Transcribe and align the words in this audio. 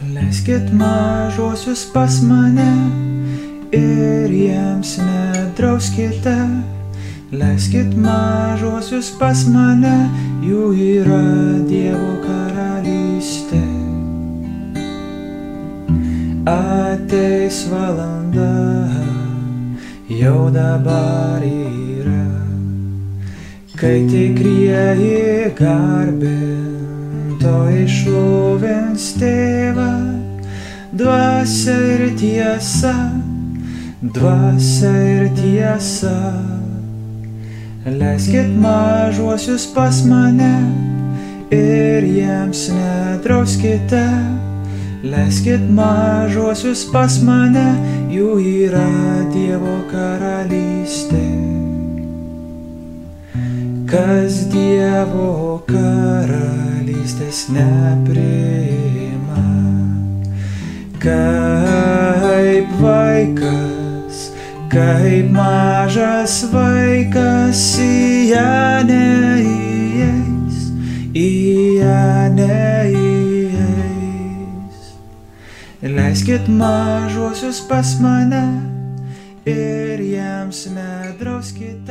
Leiskit 0.00 0.72
mažosius 0.72 1.86
pas 1.92 2.20
mane 2.22 2.72
ir 3.72 4.28
jiems 4.28 4.98
nedrauskite. 5.00 6.36
Leiskit 7.32 7.96
mažosius 7.96 9.08
pas 9.18 9.46
mane, 9.48 9.96
jų 10.44 10.68
yra 11.00 11.22
Dievo 11.64 12.12
karalystė. 12.26 13.64
Ateis 16.44 17.64
valanda, 17.72 18.52
jau 20.12 20.52
dabar 20.52 21.40
yra, 21.40 22.28
kai 23.80 24.04
tikrieji 24.12 25.56
garbintojai 27.46 27.86
šlovins 27.86 29.14
tėvą, 29.20 29.92
dvasia 30.92 31.76
ir 31.94 32.16
tiesa, 32.18 32.94
dvasia 34.02 34.90
ir 34.90 35.28
tiesa. 35.36 36.42
Leiskit 37.86 38.50
mažuosius 38.58 39.66
pas 39.74 40.04
mane 40.04 40.56
ir 41.50 42.02
jiems 42.02 42.68
nedrauskite. 42.74 44.06
Leiskit 45.06 45.62
mažuosius 45.70 46.88
pas 46.90 47.20
mane, 47.22 47.68
jų 48.10 48.40
yra 48.66 48.90
Dievo 49.30 49.84
karalystė. 49.92 51.65
Kas 53.96 54.42
Dievo 54.52 55.56
karalystės 55.64 57.46
nepriima, 57.48 59.40
kaip 61.00 62.74
vaikas, 62.76 64.18
kaip 64.68 65.32
mažas 65.32 66.34
vaikas 66.52 67.62
į 67.80 67.96
ją 68.34 68.84
neįeis, 68.90 70.60
į 71.16 71.32
ją 71.80 72.28
neįeis. 72.36 73.56
Leiskit 75.88 76.52
mažuosius 76.52 77.64
pas 77.64 77.96
mane 78.04 78.44
ir 79.48 80.04
jiems 80.04 80.66
nedrauskite. 80.76 81.85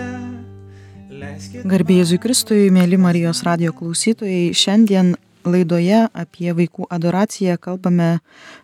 Garbėjai 1.63 2.17
Kristui, 2.19 2.67
mėly 2.73 2.97
Marijos 2.99 3.39
radio 3.47 3.71
klausytojai, 3.71 4.49
šiandien 4.51 5.13
laidoje 5.47 6.01
apie 6.11 6.51
vaikų 6.57 6.89
adoraciją 6.91 7.55
kalbame 7.61 8.17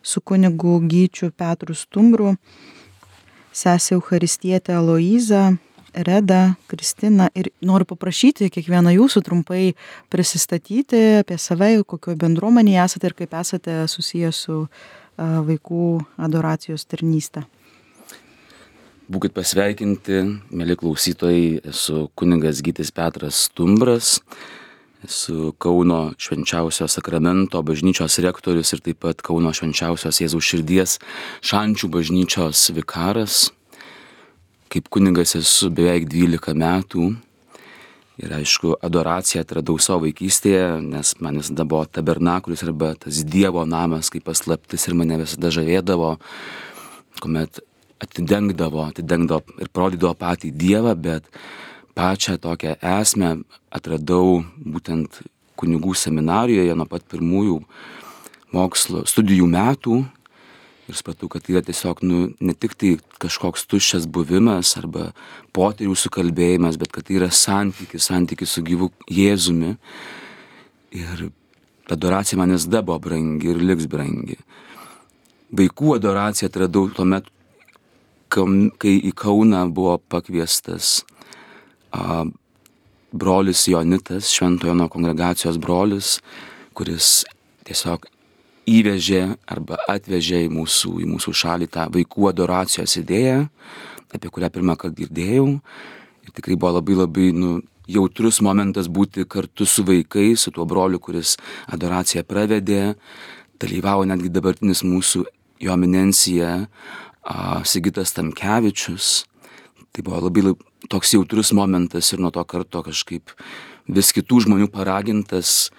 su 0.03 0.19
kunigu 0.19 0.79
Gyčiu 0.83 1.29
Petru 1.31 1.75
Stumbru, 1.77 2.33
sesė 3.55 3.95
Eucharistietė 3.95 4.75
Aloiza, 4.75 5.53
Reda, 5.93 6.55
Kristina 6.71 7.29
ir 7.35 7.51
noriu 7.63 7.87
paprašyti 7.87 8.49
kiekvieną 8.51 8.95
jūsų 8.97 9.23
trumpai 9.27 9.63
prisistatyti 10.11 11.01
apie 11.21 11.39
save, 11.39 11.73
kokio 11.87 12.17
bendruomenėje 12.19 12.83
esate 12.83 13.11
ir 13.11 13.17
kaip 13.23 13.39
esate 13.39 13.79
susijęs 13.91 14.43
su 14.47 14.59
vaikų 15.21 15.87
adoracijos 16.19 16.87
tarnystė. 16.87 17.45
Būkit 19.11 19.33
pasveikinti, 19.35 20.21
mėly 20.55 20.77
klausytojai, 20.79 21.57
esu 21.67 22.05
kuningas 22.15 22.61
Gytis 22.63 22.93
Petras 22.95 23.41
Stumbras, 23.49 24.21
esu 25.03 25.49
Kauno 25.59 26.13
švenčiausio 26.15 26.85
sakramento 26.87 27.59
bažnyčios 27.67 28.15
rektorius 28.23 28.69
ir 28.71 28.79
taip 28.85 29.01
pat 29.03 29.19
Kauno 29.25 29.51
švenčiausios 29.51 30.21
Jėzaus 30.21 30.47
širdies 30.47 30.93
šančių 31.43 31.89
bažnyčios 31.91 32.61
vikaras. 32.77 33.49
Kaip 34.71 34.87
kuningas 34.87 35.35
esu 35.41 35.67
beveik 35.75 36.07
12 36.07 36.55
metų 36.61 37.09
ir 38.21 38.35
aišku, 38.37 38.77
adoraciją 38.79 39.43
atradau 39.43 39.75
savo 39.81 40.05
vaikystėje, 40.05 40.77
nes 40.85 41.11
man 41.19 41.41
visada 41.41 41.65
buvo 41.67 41.83
tabernakulis 41.83 42.63
arba 42.63 42.93
tas 42.95 43.25
Dievo 43.27 43.65
namas 43.67 44.13
kaip 44.13 44.23
paslaptis 44.29 44.87
ir 44.87 44.95
mane 44.95 45.19
visada 45.19 45.51
žavėdavo, 45.51 46.13
kuomet 47.19 47.59
atidengdavo, 48.01 48.85
atidengdavo 48.89 49.59
ir 49.61 49.69
parodydavo 49.73 50.15
patį 50.17 50.53
Dievą, 50.57 50.95
bet 50.95 51.27
pačią 51.97 52.37
tokią 52.41 52.77
esmę 52.99 53.35
atradau 53.73 54.41
būtent 54.57 55.21
kunigų 55.59 55.93
seminarijoje 55.97 56.75
nuo 56.75 56.87
pat 56.89 57.05
pirmųjų 57.11 57.59
mokslo 58.55 59.05
studijų 59.07 59.47
metų 59.51 60.01
ir 60.91 60.97
supratau, 60.99 61.29
kad 61.31 61.45
tai 61.45 61.55
yra 61.55 61.63
tiesiog 61.65 62.01
nu, 62.03 62.21
ne 62.39 62.53
tik 62.57 62.75
tai 62.79 62.95
kažkoks 63.21 63.67
tuščias 63.71 64.07
buvimas 64.11 64.73
arba 64.79 65.11
poterių 65.55 65.95
sukalbėjimas, 65.95 66.79
bet 66.81 66.91
kad 66.95 67.07
tai 67.07 67.19
yra 67.21 67.29
santykis, 67.31 68.09
santykis 68.09 68.57
su 68.57 68.63
gyvu 68.65 68.91
Jėzumi. 69.11 69.77
Ir 70.97 71.29
adoracija 71.91 72.39
man 72.39 72.55
visada 72.55 72.81
buvo 72.83 72.99
brangi 73.07 73.53
ir 73.53 73.61
liks 73.63 73.87
brangi. 73.91 74.39
Vaikų 75.55 75.95
adoraciją 75.97 76.49
atradau 76.51 76.89
tuomet, 76.95 77.27
kai 78.31 78.95
į 79.09 79.11
Kauną 79.17 79.65
buvo 79.75 79.97
pakviestas 80.11 81.01
a, 81.91 82.23
brolis 83.11 83.67
Jonitas, 83.67 84.31
Šventojo 84.31 84.75
nuo 84.77 84.87
kongregacijos 84.91 85.59
brolis, 85.61 86.19
kuris 86.73 87.23
tiesiog 87.67 88.07
įvežė 88.71 89.23
arba 89.51 89.79
atvežė 89.91 90.45
į 90.45 90.51
mūsų, 90.53 90.99
į 91.03 91.09
mūsų 91.09 91.33
šalį 91.41 91.67
tą 91.73 91.87
vaikų 91.91 92.29
adoracijos 92.31 92.95
idėją, 93.01 93.43
apie 94.15 94.31
kurią 94.31 94.51
pirmą 94.53 94.77
kartą 94.79 95.01
girdėjau. 95.01 95.47
Ir 96.21 96.33
tikrai 96.37 96.55
buvo 96.55 96.77
labai 96.77 96.97
labai 97.01 97.27
nu, 97.35 97.57
jautrus 97.91 98.39
momentas 98.45 98.87
būti 98.87 99.25
kartu 99.27 99.65
su 99.65 99.83
vaikais, 99.87 100.45
su 100.45 100.53
tuo 100.55 100.65
broliu, 100.69 101.01
kuris 101.01 101.35
adoraciją 101.73 102.23
pravedė. 102.27 102.95
Dalyvavo 103.61 104.05
netgi 104.09 104.31
dabartinis 104.33 104.85
mūsų 104.87 105.25
jo 105.61 105.73
eminencija 105.73 106.53
Sigitas 107.63 108.13
Tamkevičius. 108.17 109.25
Tai 109.91 110.03
buvo 110.07 110.21
labai, 110.25 110.53
toks 110.89 111.13
jautrus 111.13 111.51
momentas 111.53 112.13
ir 112.13 112.21
nuo 112.23 112.31
to 112.31 112.43
karto 112.47 112.81
kažkaip 112.85 113.33
vis 113.91 114.11
kitų 114.15 114.45
žmonių 114.45 114.69
paragintas 114.71 115.71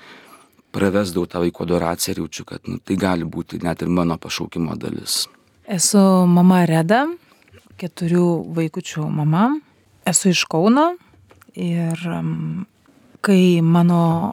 pravesdavau 0.72 1.28
tą 1.28 1.40
vaiko 1.42 1.64
adoraciją 1.64 2.14
ir 2.14 2.20
jaučiu, 2.22 2.44
kad 2.48 2.68
nu, 2.68 2.78
tai 2.80 2.96
gali 3.00 3.24
būti 3.28 3.60
net 3.64 3.82
ir 3.82 3.88
mano 3.92 4.16
pašaukimo 4.20 4.76
dalis. 4.80 5.26
Esu 5.68 6.00
mama 6.28 6.62
Reda, 6.68 7.04
keturių 7.80 8.26
vaikučių 8.56 9.08
mama. 9.12 9.50
Esu 10.08 10.32
iš 10.32 10.44
Kauno 10.50 10.92
ir 11.54 12.00
kai 13.22 13.42
mano 13.62 14.32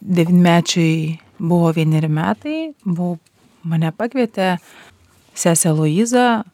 devinmečiai 0.00 1.16
buvo 1.38 1.70
vieneri 1.76 2.10
metai, 2.12 2.58
buvo, 2.84 3.16
mane 3.66 3.90
pakvietė 3.96 4.56
sesė 5.36 5.72
Loiza 5.76 6.44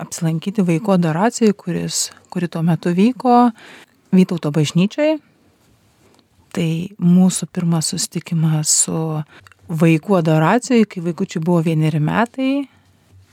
apsilankyti 0.00 0.64
vaiko 0.66 0.94
adoracijai, 0.96 1.54
kuris, 1.58 2.08
kuri 2.30 2.48
tuo 2.48 2.62
metu 2.66 2.94
vyko 2.94 3.50
Vytauto 4.14 4.52
bažnyčiai. 4.54 5.16
Tai 6.54 6.68
mūsų 7.02 7.48
pirmas 7.50 7.88
susitikimas 7.90 8.70
su 8.84 8.98
vaikų 9.66 10.20
adoracijai, 10.20 10.84
kai 10.86 11.02
vaikučiai 11.02 11.42
buvo 11.42 11.64
vieneri 11.66 11.98
metai, 11.98 12.52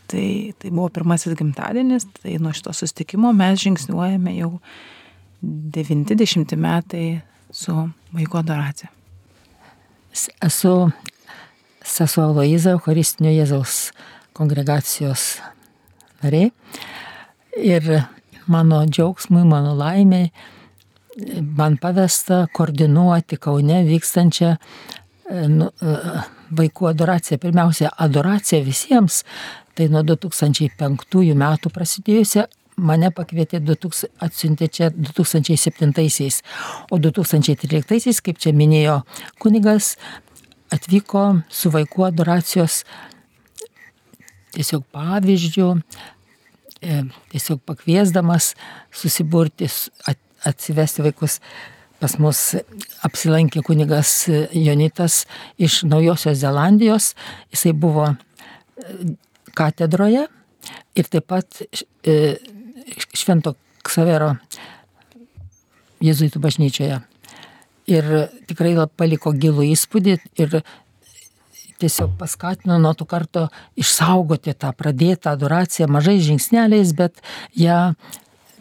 tai, 0.09 0.25
tai 0.57 0.71
buvo 0.71 0.87
pirmasis 0.89 1.35
gimtadienis, 1.37 2.07
tai 2.17 2.39
nuo 2.41 2.53
šito 2.55 2.73
susitikimo 2.73 3.29
mes 3.37 3.61
žingsniuojame 3.61 4.33
jau 4.39 4.55
90 5.43 6.57
metai 6.57 7.05
su 7.53 7.75
vaiko 8.15 8.41
adoracija. 8.41 8.89
Esu 10.41 10.73
sesuo 11.85 12.25
Aloiza, 12.31 12.73
Eucharistinio 12.73 13.31
Jėzaus 13.35 13.91
kongregacijos 14.41 15.35
narė. 16.23 16.49
Ir 17.61 17.87
mano 18.51 18.81
džiaugsmui, 18.89 19.45
mano 19.45 19.75
laimiai 19.77 20.31
man 21.57 21.77
pavesta 21.81 22.45
koordinuoti 22.55 23.37
Kaune 23.41 23.81
vykstančią 23.87 24.55
nu, 25.51 25.67
vaikų 26.57 26.89
adoraciją. 26.91 27.39
Pirmiausia, 27.41 27.91
adoracija 28.05 28.63
visiems, 28.65 29.21
tai 29.75 29.89
nuo 29.91 30.03
2005 30.07 31.35
metų 31.43 31.71
prasidėjusią 31.75 32.47
mane 32.81 33.11
pakvietė, 33.13 33.59
2000, 33.61 34.09
atsiuntė 34.25 34.67
čia 34.73 34.89
2007-aisiais, 34.95 36.41
o 36.89 36.97
2013-aisiais, 36.97 38.21
kaip 38.25 38.39
čia 38.41 38.55
minėjo 38.57 39.01
kunigas, 39.43 39.95
atvyko 40.73 41.43
su 41.51 41.71
vaikų 41.73 42.07
adoracijos 42.09 42.81
tiesiog 44.55 44.85
pavyzdžių, 44.93 45.67
tiesiog 47.31 47.61
pakviesdamas 47.67 48.53
susiburti, 48.95 49.69
atsivesti 50.47 51.05
vaikus 51.05 51.39
pas 52.01 52.15
mus 52.17 52.39
apsilankė 53.05 53.61
kunigas 53.65 54.25
Jonitas 54.57 55.25
iš 55.61 55.83
Naujosios 55.85 56.39
Zelandijos. 56.41 57.11
Jisai 57.53 57.75
buvo 57.77 58.07
katedroje 59.57 60.25
ir 60.97 61.11
taip 61.13 61.29
pat 61.29 61.61
Švento 63.13 63.53
Ksavero 63.85 64.33
Jėzuitų 66.01 66.41
bažnyčioje. 66.41 66.97
Ir 67.91 68.07
tikrai 68.49 68.73
paliko 68.97 69.33
gilų 69.37 69.67
įspūdį 69.75 70.17
ir 70.41 70.61
tiesiog 71.81 72.15
paskatino 72.19 72.77
nuo 72.81 72.93
to 72.97 73.07
karto 73.09 73.47
išsaugoti 73.79 74.53
tą 74.53 74.71
pradėtą 74.77 75.35
adoraciją 75.35 75.89
mažais 75.91 76.23
žingsneliais, 76.27 76.93
bet 76.97 77.21
ją 77.57 77.93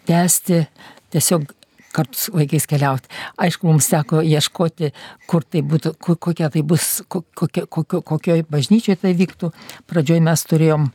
tęsti 0.09 0.65
tiesiog 1.13 1.49
kartu 1.93 2.19
su 2.19 2.33
vaikais 2.35 2.67
keliauti. 2.71 3.11
Aišku, 3.41 3.67
mums 3.67 3.89
teko 3.91 4.23
ieškoti, 4.23 4.93
kur 5.31 5.45
tai 5.45 5.63
būtų, 5.67 5.97
kokia 5.99 6.51
tai 6.55 6.63
bus, 6.63 7.01
kokia, 7.11 7.67
kokio, 7.67 8.01
kokioje 8.07 8.47
bažnyčioje 8.51 9.01
tai 9.03 9.15
vyktų. 9.19 9.51
Pradžioje 9.91 10.23
mes 10.23 10.47
turėjom 10.47 10.91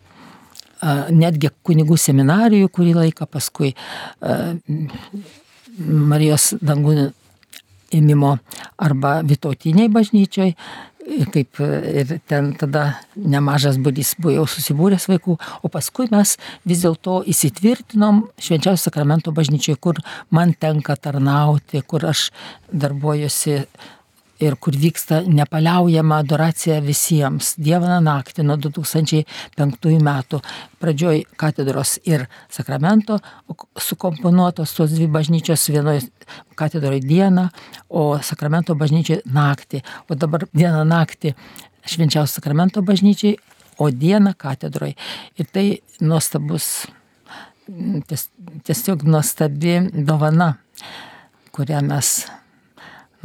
netgi 1.15 1.51
kunigų 1.65 1.97
seminarijų 1.99 2.71
kurį 2.73 2.95
laiką, 3.01 3.27
paskui 3.31 3.73
Marijos 5.75 6.53
dangų 6.63 7.09
ėmimo 7.95 8.37
arba 8.79 9.17
Vitautiniai 9.27 9.89
bažnyčioj, 9.91 10.53
kaip 11.33 11.59
ir 11.61 12.15
ten 12.29 12.51
tada 12.59 12.85
nemažas 13.15 13.77
būrys 13.81 14.15
buvo 14.19 14.33
jau 14.33 14.45
susibūręs 14.49 15.07
vaikų, 15.11 15.37
o 15.61 15.71
paskui 15.71 16.07
mes 16.11 16.35
vis 16.65 16.81
dėlto 16.85 17.21
įsitvirtinom 17.29 18.23
švenčiausio 18.41 18.89
sakramento 18.89 19.33
bažnyčiai, 19.35 19.77
kur 19.77 20.01
man 20.33 20.55
tenka 20.57 20.97
tarnauti, 20.97 21.83
kur 21.85 22.07
aš 22.09 22.29
darbuojuosi 22.73 23.61
ir 24.39 24.55
kur 24.59 24.75
vyksta 24.75 25.21
nepaliaujama 25.27 26.19
adoracija 26.23 26.79
visiems. 26.83 27.53
Dievą 27.61 27.99
naktį 28.03 28.43
nuo 28.47 28.57
2005 28.59 29.95
metų. 30.03 30.41
Pradžioj 30.81 31.23
katedros 31.39 31.95
ir 32.03 32.25
sakramento 32.51 33.19
sukomponuotos 33.79 34.75
tos 34.75 34.95
dvi 34.95 35.07
bažnyčios 35.11 35.69
vienoje 35.71 36.09
katedroje 36.59 37.03
dieną, 37.05 37.47
o 37.89 38.17
sakramento 38.23 38.75
bažnyčiai 38.75 39.23
naktį. 39.25 39.83
O 40.09 40.19
dabar 40.19 40.47
dieną 40.53 40.83
naktį 40.89 41.35
švenčiausio 41.85 42.39
sakramento 42.39 42.83
bažnyčiai, 42.85 43.37
o 43.77 43.89
dieną 43.91 44.35
katedroje. 44.37 44.95
Ir 45.39 45.47
tai 45.51 45.65
nuostabus, 45.99 46.87
ties, 48.09 48.29
tiesiog 48.67 49.03
nuostabi 49.07 49.79
dovana, 49.93 50.55
kurią 51.55 51.83
mes 51.87 52.17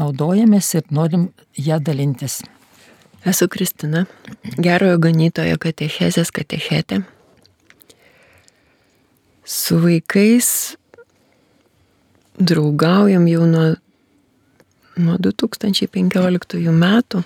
naudojamės 0.00 0.73
ir 0.79 0.88
norim 0.94 1.29
ją 1.56 1.79
dalintis. 1.85 2.41
Esu 3.29 3.50
Kristina, 3.52 4.06
gerojo 4.56 4.97
ganytojo 5.05 5.58
katechezės 5.61 6.32
katechetė. 6.32 7.02
Su 9.44 9.81
vaikais 9.82 10.49
draugaujam 12.41 13.26
jau 13.29 13.44
nuo, 13.50 13.67
nuo 14.97 15.19
2015 15.20 16.73
metų, 16.73 17.23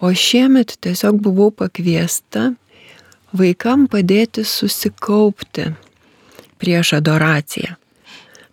o 0.00 0.12
šiemet 0.14 0.76
tiesiog 0.84 1.18
buvau 1.24 1.50
pakviesta 1.50 2.52
vaikam 3.36 3.88
padėti 3.90 4.46
susikaupti 4.46 5.72
prieš 6.60 6.94
adoraciją. 7.00 7.74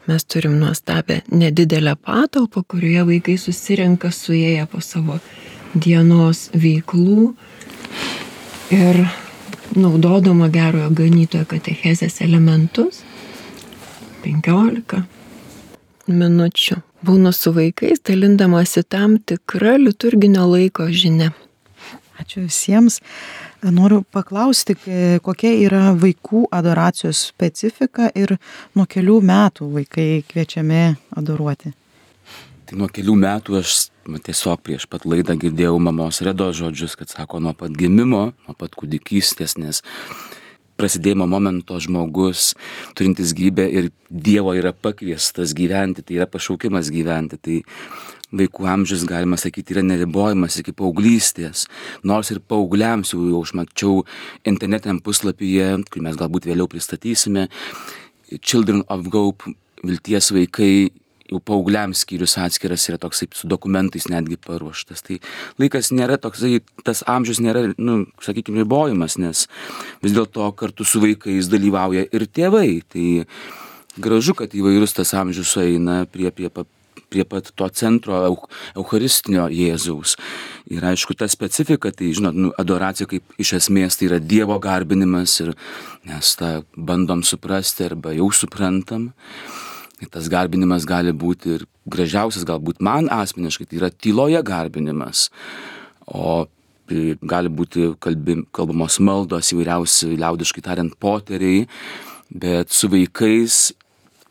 Mes 0.08 0.26
turim 0.26 0.60
nuostabę 0.60 1.22
nedidelę 1.32 1.96
patalpą, 1.96 2.64
kurioje 2.64 3.04
vaikai 3.06 3.38
susirenka 3.38 4.12
suėję 4.12 4.68
po 4.72 4.82
savo 4.82 5.20
dienos 5.76 6.48
veiklų 6.56 7.34
ir 8.72 9.04
naudodama 9.76 10.48
gerojo 10.50 10.90
ganytojo 10.96 11.46
katechezės 11.52 12.22
elementus 12.24 13.04
15 14.24 15.04
minučių 16.08 16.82
būnu 17.06 17.34
su 17.36 17.52
vaikais, 17.54 18.02
dalindamasi 18.08 18.84
tam 18.84 19.18
tikrą 19.20 19.78
liturginio 19.82 20.48
laiko 20.50 20.88
žinia. 20.90 21.34
Ačiū 22.18 22.48
visiems. 22.48 23.02
Noriu 23.66 24.04
paklausti, 24.14 24.76
kokia 25.26 25.52
yra 25.66 25.82
vaikų 25.98 26.46
adoracijos 26.54 27.24
specifika 27.32 28.12
ir 28.14 28.36
nuo 28.78 28.86
kelių 28.86 29.18
metų 29.26 29.72
vaikai 29.74 30.22
kviečiami 30.30 30.84
adoruoti. 31.18 31.74
Tai 32.68 32.78
nuo 32.78 32.90
kelių 32.92 33.16
metų 33.18 33.58
aš 33.62 33.88
tiesiog 34.28 34.62
prieš 34.62 34.86
pat 34.92 35.08
laidą 35.10 35.38
girdėjau 35.40 35.78
mamos 35.82 36.22
redo 36.26 36.52
žodžius, 36.54 36.98
kad 37.00 37.10
sako 37.10 37.40
nuo 37.42 37.56
pat 37.58 37.74
gimimo, 37.74 38.28
nuo 38.46 38.56
pat 38.60 38.76
kūdikystės, 38.78 39.58
nes 39.58 39.82
prasidėjimo 40.78 41.26
momento 41.26 41.80
žmogus, 41.82 42.52
turintis 42.94 43.34
gyvybę 43.38 43.66
ir 43.72 43.90
Dievo 44.08 44.54
yra 44.56 44.72
pakviestas 44.72 45.56
gyventi, 45.58 46.04
tai 46.06 46.20
yra 46.20 46.28
pašaukimas 46.30 46.92
gyventi. 46.94 47.40
Tai 47.42 47.58
vaikų 48.36 48.68
amžius, 48.68 49.06
galima 49.08 49.38
sakyti, 49.40 49.76
yra 49.76 49.84
neribojamas 49.86 50.60
iki 50.60 50.74
paauglystės. 50.76 51.66
Nors 52.08 52.32
ir 52.34 52.42
paaugliams 52.44 53.14
jau, 53.14 53.24
jau 53.32 53.44
aš 53.46 53.54
mačiau 53.56 54.04
internetiniam 54.48 55.00
puslapyje, 55.04 55.70
kurį 55.88 56.08
mes 56.10 56.20
galbūt 56.20 56.50
vėliau 56.50 56.68
pristatysime, 56.72 57.48
Children 58.42 58.84
of 58.92 59.08
Hope, 59.14 59.54
vilties 59.86 60.34
vaikai, 60.36 60.90
jau 61.28 61.40
paaugliams 61.44 62.04
skyrius 62.04 62.38
atskiras 62.40 62.86
yra 62.90 63.00
toksai 63.02 63.28
su 63.36 63.48
dokumentais 63.52 64.08
netgi 64.12 64.40
paruoštas. 64.44 65.04
Tai 65.04 65.20
laikas 65.60 65.92
nėra 65.96 66.20
toksai, 66.22 66.62
tas 66.88 67.04
amžius 67.08 67.42
nėra, 67.44 67.66
nu, 67.78 68.06
sakykime, 68.24 68.64
ribojimas, 68.64 69.18
nes 69.20 69.46
vis 70.04 70.16
dėlto 70.16 70.50
kartu 70.60 70.88
su 70.88 71.04
vaikais 71.04 71.52
dalyvauja 71.52 72.08
ir 72.12 72.28
tėvai. 72.28 72.82
Tai 72.92 73.08
gražu, 74.00 74.36
kad 74.38 74.56
įvairus 74.56 74.96
tas 74.96 75.14
amžius 75.18 75.56
eina 75.64 76.04
prie, 76.12 76.32
prie, 76.32 76.52
prie 77.10 77.26
pat 77.28 77.52
to 77.56 77.68
centro 77.76 78.20
eucharistinio 78.76 79.48
Jėzaus. 79.54 80.16
Ir 80.72 80.84
aišku, 80.84 81.16
ta 81.18 81.30
specifika, 81.32 81.92
tai 81.96 82.12
žinot, 82.16 82.36
nu, 82.36 82.52
adoracija 82.60 83.08
kaip 83.10 83.38
iš 83.40 83.54
esmės 83.62 84.00
tai 84.00 84.10
yra 84.10 84.20
Dievo 84.20 84.58
garbinimas 84.64 85.38
ir 85.44 85.54
mes 86.08 86.34
tą 86.40 86.52
bandom 86.76 87.24
suprasti 87.24 87.88
arba 87.88 88.16
jau 88.18 88.30
suprantam. 88.36 89.12
Ir 90.04 90.12
tas 90.14 90.28
garbinimas 90.30 90.86
gali 90.86 91.14
būti 91.16 91.56
ir 91.56 91.66
gražiausias 91.90 92.46
galbūt 92.46 92.84
man 92.86 93.08
asmeniškai, 93.10 93.66
tai 93.66 93.80
yra 93.80 93.90
tyloje 93.90 94.44
garbinimas. 94.46 95.30
O 96.06 96.46
gali 96.88 97.50
būti 97.52 97.94
kalbi, 98.00 98.42
kalbamos 98.56 99.00
maldos 99.04 99.52
įvairiausi, 99.52 100.14
liaudiškai 100.16 100.64
tariant, 100.64 100.94
poteriai, 101.00 101.66
bet 102.32 102.72
su 102.72 102.88
vaikais 102.92 103.74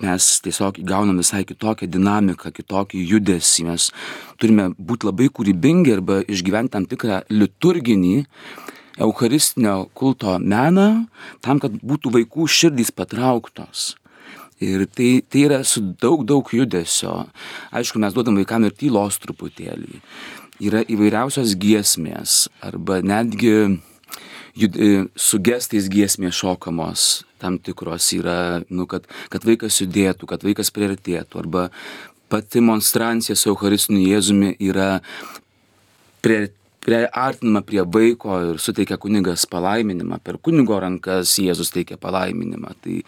mes 0.03 0.29
tiesiog 0.45 0.81
įgaunam 0.83 1.21
visai 1.21 1.45
kitokią 1.49 1.89
dinamiką, 1.91 2.53
kitokį 2.55 3.03
judesį, 3.13 3.67
mes 3.71 3.91
turime 4.41 4.71
būti 4.77 5.09
labai 5.09 5.29
kūrybingi 5.33 5.95
arba 5.97 6.21
išgyventi 6.25 6.75
tam 6.77 6.89
tikrą 6.91 7.23
liturginį 7.33 8.17
eucharistinio 9.01 9.87
kulto 9.95 10.39
meną, 10.41 11.07
tam, 11.45 11.61
kad 11.61 11.77
būtų 11.85 12.13
vaikų 12.17 12.49
širdys 12.49 12.93
patrauktos. 12.97 13.95
Ir 14.57 14.87
tai, 14.89 15.21
tai 15.21 15.43
yra 15.45 15.61
su 15.69 15.83
daug, 16.01 16.23
daug 16.25 16.49
judesio. 16.49 17.27
Aišku, 17.77 18.01
mes 18.01 18.15
duodam 18.17 18.39
vaikam 18.41 18.65
ir 18.65 18.73
tylos 18.73 19.19
truputėlį. 19.21 20.01
Yra 20.65 20.81
įvairiausios 20.89 21.53
giesmės 21.61 22.47
arba 22.65 23.03
netgi 23.05 23.53
jud, 24.57 24.79
su 25.13 25.41
gestais 25.45 25.91
giesmės 25.93 26.41
šokamos 26.41 27.26
tam 27.43 27.59
tikros 27.63 28.11
yra, 28.17 28.63
nu, 28.69 28.87
kad, 28.91 29.07
kad 29.33 29.47
vaikas 29.47 29.81
judėtų, 29.83 30.29
kad 30.31 30.45
vaikas 30.47 30.73
priartėtų, 30.75 31.43
arba 31.43 31.69
pati 32.33 32.63
monstrancija 32.65 33.37
su 33.39 33.51
Eucharistiniu 33.53 34.03
Jėzumi 34.09 34.55
yra 34.67 34.97
prie, 36.25 36.47
priartinama 36.87 37.63
prie 37.67 37.83
vaiko 37.83 38.37
ir 38.53 38.61
suteikia 38.63 38.99
kunigas 39.03 39.47
palaiminimą, 39.51 40.21
per 40.23 40.39
kunigo 40.39 40.79
rankas 40.83 41.35
Jėzus 41.43 41.73
teikia 41.75 41.99
palaiminimą. 41.99 42.75
Tai 42.83 43.01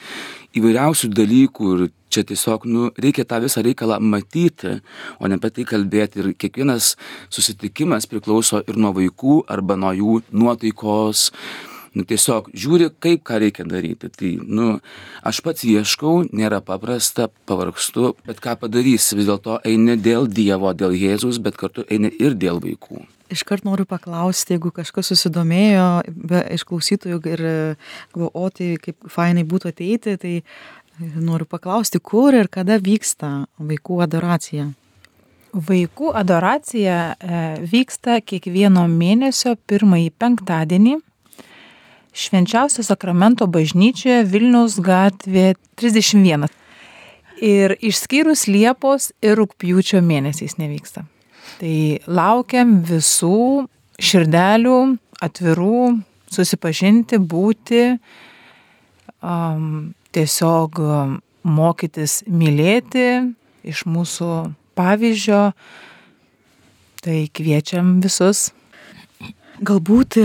įvairiausių 0.58 1.10
dalykų 1.14 1.70
ir 1.76 1.84
čia 2.10 2.24
tiesiog 2.26 2.66
nu, 2.66 2.88
reikia 2.98 3.26
tą 3.28 3.38
visą 3.44 3.62
reikalą 3.62 4.00
matyti, 4.02 4.78
o 5.20 5.30
ne 5.30 5.38
apie 5.38 5.52
tai 5.54 5.66
kalbėti. 5.68 6.22
Ir 6.22 6.34
kiekvienas 6.34 6.96
susitikimas 7.30 8.08
priklauso 8.10 8.64
ir 8.66 8.80
nuo 8.80 8.90
vaikų 8.96 9.42
arba 9.54 9.78
nuo 9.78 9.94
jų 9.94 10.20
nuotaikos, 10.34 11.28
nu 11.98 12.06
tiesiog 12.08 12.52
žiūri, 12.54 12.88
kaip 13.02 13.24
ką 13.26 13.40
reikia 13.42 13.66
daryti. 13.68 14.10
Tai, 14.14 14.32
nu, 14.46 14.70
aš 15.26 15.42
pats 15.44 15.66
ieškau, 15.66 16.28
nėra 16.30 16.62
paprasta, 16.64 17.28
pavargstu, 17.48 18.14
bet 18.28 18.42
ką 18.44 18.56
padarysi, 18.62 19.18
vis 19.18 19.28
dėlto 19.28 19.58
eini 19.66 19.98
dėl 20.00 20.30
Dievo, 20.30 20.72
dėl 20.78 20.96
Jėzus, 20.96 21.42
bet 21.42 21.58
kartu 21.60 21.86
eini 21.90 22.12
ir 22.16 22.38
dėl 22.38 22.62
vaikų. 22.64 23.04
Iškart 23.28 23.66
noriu 23.66 23.84
paklausti, 23.84 24.54
jeigu 24.54 24.70
kažkas 24.72 25.10
susidomėjo, 25.10 25.88
be, 26.08 26.40
iš 26.54 26.64
klausytojų 26.68 27.18
ir 27.28 27.42
galvoju, 28.14 28.30
o 28.32 28.48
tai 28.48 28.68
kaip 28.80 29.10
fainai 29.12 29.44
būtų 29.48 29.74
ateiti, 29.74 30.16
tai 30.16 30.34
noriu 30.98 31.44
paklausti, 31.44 32.00
kur 32.00 32.34
ir 32.34 32.48
kada 32.48 32.78
vyksta 32.80 33.48
vaikų 33.58 34.00
adoracija. 34.06 34.70
Vaikų 35.52 36.12
adoracija 36.16 36.96
e, 37.16 37.42
vyksta 37.72 38.18
kiekvieno 38.20 38.84
mėnesio 38.88 39.54
pirmąjį 39.68 40.10
penktadienį 40.20 40.96
Švenčiausio 42.18 42.82
sakramento 42.82 43.46
bažnyčioje 43.46 44.24
Vilniaus 44.26 44.80
gatvė 44.82 45.52
31. 45.78 46.48
Ir 47.38 47.76
išskyrus 47.78 48.48
Liepos 48.50 49.12
ir 49.22 49.38
Rūpjūčio 49.38 50.00
mėnesiais 50.02 50.56
nevyksta. 50.58 51.04
Tai 51.60 51.76
laukiam 52.10 52.80
visų 52.88 53.68
širdelių, 54.02 54.80
atvirų, 55.22 55.84
susipažinti, 56.34 57.22
būti, 57.22 57.84
um, 59.22 59.94
tiesiog 60.10 60.82
mokytis 61.46 62.24
mylėti 62.26 63.08
iš 63.62 63.86
mūsų 63.86 64.32
pavyzdžio. 64.78 65.42
Tai 66.98 67.18
kviečiam 67.30 68.00
visus. 68.02 68.48
Galbūt 69.58 70.14
e, 70.22 70.24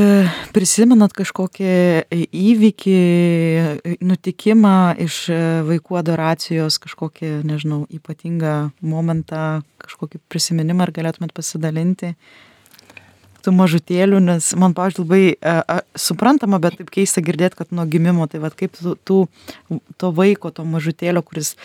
prisimenat 0.54 1.16
kažkokį 1.18 1.70
įvykį, 2.38 2.98
nutikimą 4.06 4.74
iš 5.02 5.16
e, 5.34 5.38
vaikų 5.66 5.98
adoracijos, 5.98 6.78
kažkokį, 6.84 7.40
nežinau, 7.50 7.80
ypatingą 7.90 8.54
momentą, 8.86 9.64
kažkokį 9.82 10.22
prisiminimą, 10.30 10.86
ar 10.86 10.94
galėtumėt 10.94 11.34
pasidalinti 11.34 12.12
tų 13.44 13.56
mažutėlių, 13.58 14.22
nes 14.24 14.52
man, 14.60 14.76
pavyzdžiui, 14.78 15.04
labai 15.04 15.24
a, 15.34 15.56
a, 15.66 15.80
suprantama, 16.00 16.62
bet 16.64 16.78
taip 16.80 16.94
keista 16.94 17.24
girdėti, 17.26 17.58
kad 17.60 17.74
nuo 17.76 17.88
gimimo, 17.90 18.30
tai 18.30 18.40
vad 18.44 18.54
kaip 18.60 18.78
tų, 18.78 18.94
tų, 19.02 19.18
to 20.00 20.14
vaiko, 20.16 20.54
to 20.54 20.64
mažutėlio, 20.68 21.26
kuris 21.26 21.56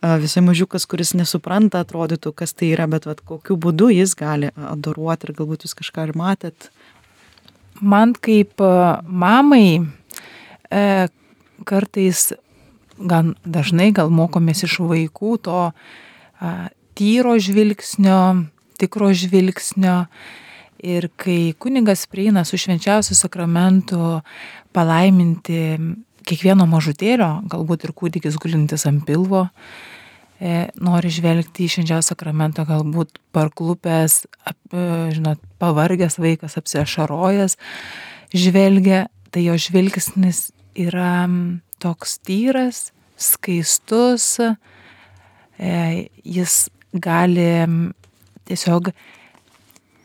a, 0.00 0.16
visai 0.22 0.42
mažiukas, 0.48 0.88
kuris 0.88 1.12
nesupranta, 1.18 1.84
atrodytų, 1.84 2.32
kas 2.40 2.56
tai 2.56 2.72
yra, 2.72 2.88
bet 2.90 3.06
vad 3.06 3.20
kokiu 3.20 3.60
būdu 3.60 3.92
jis 3.94 4.16
gali 4.18 4.50
adoruoti 4.56 5.28
ir 5.28 5.36
galbūt 5.38 5.68
jūs 5.68 5.76
kažką 5.78 6.08
ir 6.08 6.16
matėt. 6.18 6.72
Man 7.80 8.14
kaip 8.18 8.58
mamai 9.06 9.86
e, 10.70 11.08
kartais, 11.68 12.32
gan 12.98 13.34
dažnai 13.46 13.92
gal 13.94 14.10
mokomės 14.10 14.64
iš 14.66 14.78
vaikų 14.82 15.36
to 15.46 15.60
a, 15.68 16.52
tyro 16.98 17.36
žvilgsnio, 17.38 18.48
tikro 18.80 19.12
žvilgsnio. 19.14 20.06
Ir 20.78 21.08
kai 21.18 21.54
kunigas 21.58 22.04
prieina 22.06 22.44
su 22.46 22.58
švenčiausiu 22.58 23.16
sakramentu 23.18 24.20
palaiminti 24.70 25.74
kiekvieno 26.28 26.68
mažutėlio, 26.70 27.40
galbūt 27.50 27.88
ir 27.88 27.94
kūdikis 27.98 28.38
gulintis 28.38 28.86
ant 28.86 29.02
pilvo, 29.06 29.48
e, 29.48 29.97
nori 30.38 31.10
žvelgti 31.10 31.66
į 31.66 31.72
švenčiausią 31.72 32.14
sakramentą, 32.14 32.62
galbūt 32.68 33.18
parklupęs, 33.34 34.22
ap, 34.46 34.58
e, 34.70 35.10
žinot, 35.16 35.40
pavargęs 35.58 36.18
vaikas, 36.22 36.54
apsiašarojęs, 36.60 37.58
žvelgia, 38.34 39.06
tai 39.34 39.48
jo 39.48 39.56
žvilgsnis 39.58 40.48
yra 40.78 41.26
toks 41.82 42.18
tyras, 42.22 42.92
skaistus, 43.18 44.38
e, 45.58 46.08
jis 46.22 46.68
gali 46.94 47.50
tiesiog 48.48 48.92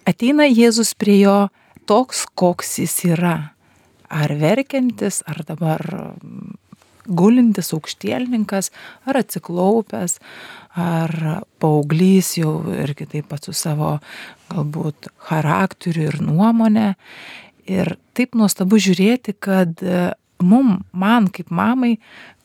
ateina 0.09 0.49
Jėzus 0.49 0.95
prie 0.97 1.21
jo 1.21 1.37
toks, 1.85 2.25
koks 2.33 2.79
jis 2.81 2.97
yra. 3.13 3.35
Ar 4.13 4.33
verkiantis, 4.37 5.21
ar 5.25 5.41
dabar 5.45 5.81
gulintis 7.07 7.73
aukštielninkas, 7.75 8.71
ar 9.09 9.19
atsiklaupęs, 9.21 10.19
ar 10.79 11.13
paauglys 11.61 12.33
jau 12.39 12.57
ir 12.73 12.95
kitaip 12.97 13.29
pat 13.31 13.47
su 13.47 13.55
savo 13.57 13.97
galbūt 14.51 15.09
charakteriu 15.29 16.09
ir 16.09 16.19
nuomonė. 16.23 16.93
Ir 17.69 17.95
taip 18.17 18.35
nuostabu 18.35 18.79
žiūrėti, 18.81 19.35
kad 19.39 19.79
e, 19.79 20.11
mum, 20.43 20.81
man 20.91 21.29
kaip 21.31 21.51
mamai, 21.53 21.95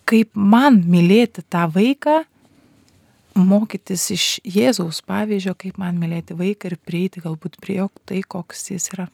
kaip 0.09 0.31
man 0.39 0.83
mylėti 0.87 1.43
tą 1.51 1.67
vaiką, 1.75 2.21
mokytis 3.39 4.09
iš 4.15 4.27
Jėzaus 4.47 5.01
pavyzdžio, 5.07 5.55
kaip 5.59 5.79
man 5.79 5.99
mylėti 6.01 6.37
vaiką 6.39 6.73
ir 6.73 6.79
prieiti 6.79 7.23
galbūt 7.23 7.59
prie 7.63 7.81
jo 7.81 7.89
tai, 8.09 8.23
koks 8.23 8.71
jis 8.73 8.91
yra. 8.95 9.09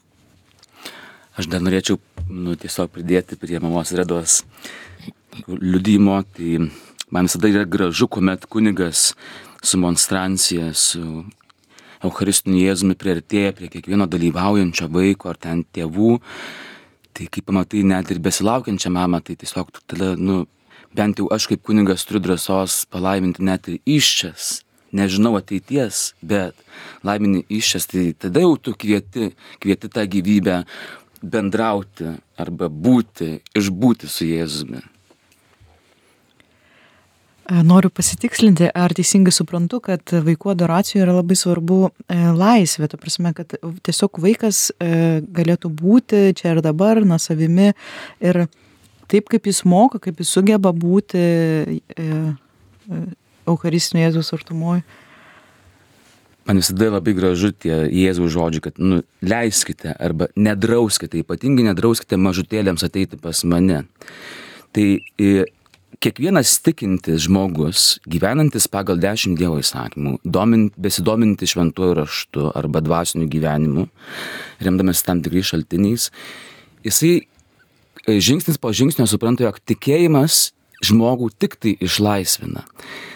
Aš 1.34 1.48
dar 1.50 1.64
norėčiau 1.64 1.98
nu, 2.30 2.54
tiesiog 2.54 2.92
pridėti 2.94 3.38
prie 3.40 3.58
mamos 3.62 3.90
redos 3.96 4.42
liudymo. 5.48 6.22
Tai 6.34 6.68
man 7.10 7.28
visada 7.28 7.50
yra 7.50 7.64
gražu, 7.64 8.08
kuomet 8.08 8.46
kunigas 8.46 9.12
su 9.64 9.78
monstrancija, 9.80 10.72
su 10.74 11.24
Eucharistiniu 12.04 12.66
Jėzumi 12.66 12.96
prieartėja 13.00 13.54
prie 13.56 13.70
kiekvieno 13.72 14.06
dalyvaujančio 14.10 14.90
vaiko 14.92 15.30
ar 15.32 15.40
ten 15.40 15.64
tėvų. 15.74 16.18
Tai 17.14 17.28
kaip 17.30 17.46
pamatai 17.48 17.84
net 17.86 18.10
ir 18.10 18.20
besilaukiančią 18.20 18.90
mamą, 18.92 19.22
tai 19.24 19.38
tiesiog 19.40 19.70
tada, 19.86 20.12
nu, 20.18 20.44
bent 20.94 21.20
jau 21.20 21.30
aš 21.32 21.48
kaip 21.50 21.62
kunigas 21.66 22.04
turiu 22.06 22.22
drąsos 22.26 22.84
palaiminti 22.92 23.44
net 23.46 23.70
ir 23.70 23.80
iščias. 23.86 24.60
Nežinau 24.94 25.32
ateities, 25.38 26.12
bet 26.22 26.54
laimini 27.06 27.42
iščias, 27.50 27.88
tai 27.90 28.12
tada 28.18 28.44
jau 28.44 28.54
tu 28.54 28.76
kvieti, 28.78 29.32
kvieti 29.62 29.90
tą 29.90 30.04
gyvybę 30.10 30.60
bendrauti 31.24 32.12
arba 32.38 32.68
būti, 32.68 33.40
išbūti 33.58 34.10
su 34.10 34.28
Jėzumi. 34.28 34.82
Noriu 37.44 37.90
pasitikslinti, 37.92 38.70
ar 38.72 38.94
teisingai 38.96 39.32
suprantu, 39.34 39.76
kad 39.84 40.14
vaikų 40.24 40.54
adoracijoje 40.54 41.02
yra 41.04 41.12
labai 41.18 41.36
svarbu 41.36 41.78
e, 41.90 42.16
laisvė, 42.32 42.88
ta 42.88 42.96
prasme, 42.96 43.34
kad 43.36 43.52
tiesiog 43.84 44.20
vaikas 44.24 44.70
e, 44.72 45.20
galėtų 45.36 45.68
būti 45.68 46.22
čia 46.38 46.54
ir 46.54 46.62
dabar, 46.64 47.02
na 47.04 47.18
savimi 47.20 47.74
ir 48.24 48.46
taip, 49.12 49.28
kaip 49.28 49.44
jis 49.50 49.60
moka, 49.68 50.00
kaip 50.00 50.22
jis 50.24 50.32
sugeba 50.32 50.72
būti 50.72 51.20
e, 51.20 52.06
Eucharistinio 53.44 54.06
Jėzus 54.06 54.32
artumoje. 54.32 54.80
Man 56.48 56.60
visada 56.60 56.88
labai 56.94 57.12
gražu 57.16 57.50
tie 57.52 57.82
Jėzaus 57.92 58.32
žodžiai, 58.32 58.64
kad 58.70 58.80
nu, 58.80 59.02
leiskite 59.24 59.92
arba 59.92 60.30
nedrauskite, 60.36 61.20
ypatingai 61.20 61.68
nedrauskite 61.68 62.16
mažutėlėms 62.20 62.84
ateiti 62.88 63.20
pas 63.20 63.44
mane. 63.48 63.82
Tai 64.72 64.86
kiekvienas 66.04 66.58
tikintis 66.60 67.24
žmogus, 67.24 67.98
gyvenantis 68.10 68.66
pagal 68.68 68.98
dešimt 69.00 69.38
Dievo 69.40 69.56
įsakymų, 69.62 70.18
domint, 70.24 70.74
besidominti 70.76 71.48
šventuoju 71.48 71.94
raštu 72.02 72.50
arba 72.58 72.82
dvasiniu 72.84 73.28
gyvenimu, 73.32 73.86
remdamas 74.64 75.00
tam 75.06 75.22
tikrais 75.24 75.48
šaltiniais, 75.48 76.10
jisai 76.84 77.14
žingsnis 78.04 78.60
po 78.60 78.72
žingsnio 78.76 79.06
supranta, 79.08 79.46
jog 79.46 79.62
tikėjimas 79.64 80.50
žmogų 80.84 81.30
tik 81.40 81.56
tai 81.56 81.76
išlaisvina. 81.80 82.66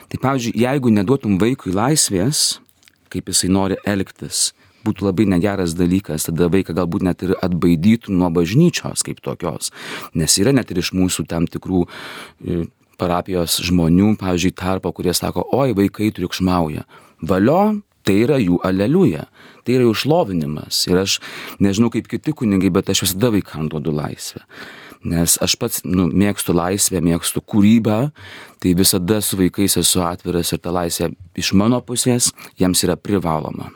Tai 0.09 0.23
pavyzdžiui, 0.23 0.57
jeigu 0.57 0.93
neduotum 0.95 1.37
vaikui 1.43 1.75
laisvės, 1.77 2.63
kaip 3.13 3.29
jisai 3.29 3.53
nori 3.53 3.77
elgtis, 3.85 4.55
būtų 4.87 5.11
labai 5.11 5.27
negeras 5.29 5.75
dalykas, 5.77 6.29
tada 6.31 6.49
vaiką 6.53 6.73
galbūt 6.79 7.05
net 7.05 7.27
ir 7.27 7.35
atbaidytų 7.37 8.15
nuo 8.17 8.31
bažnyčios 8.33 9.05
kaip 9.05 9.21
tokios. 9.25 9.73
Nes 10.17 10.39
yra 10.41 10.55
net 10.57 10.73
ir 10.73 10.81
iš 10.81 10.95
mūsų 10.97 11.27
tam 11.29 11.49
tikrų 11.51 11.85
e, 11.85 12.65
parapijos 12.99 13.59
žmonių, 13.69 14.15
pavyzdžiui, 14.21 14.55
tarpo, 14.59 14.93
kurie 14.95 15.15
sako, 15.17 15.47
oi, 15.55 15.75
vaikai 15.77 16.11
triukšmauja. 16.17 16.85
Valio, 17.29 17.79
tai 18.07 18.19
yra 18.25 18.39
jų 18.41 18.61
aleliuja, 18.65 19.27
tai 19.67 19.79
yra 19.79 19.89
jų 19.89 19.95
šlovinimas. 20.03 20.83
Ir 20.91 21.03
aš 21.05 21.19
nežinau 21.63 21.93
kaip 21.95 22.09
kiti 22.11 22.35
kunigai, 22.37 22.73
bet 22.75 22.91
aš 22.93 23.05
visada 23.07 23.33
vaikams 23.35 23.73
duodu 23.73 23.95
laisvę. 23.95 24.45
Nes 25.09 25.37
aš 25.45 25.55
pats 25.61 25.85
nu, 25.87 26.09
mėgstu 26.11 26.55
laisvę, 26.57 27.01
mėgstu 27.05 27.43
kūrybą, 27.47 27.99
tai 28.59 28.75
visada 28.75 29.21
su 29.23 29.39
vaikais 29.39 29.79
esu 29.79 30.03
atviras 30.03 30.51
ir 30.53 30.63
ta 30.65 30.73
laisvė 30.75 31.13
iš 31.39 31.53
mano 31.55 31.79
pusės 31.87 32.33
jiems 32.59 32.83
yra 32.87 32.99
privaloma. 32.99 33.71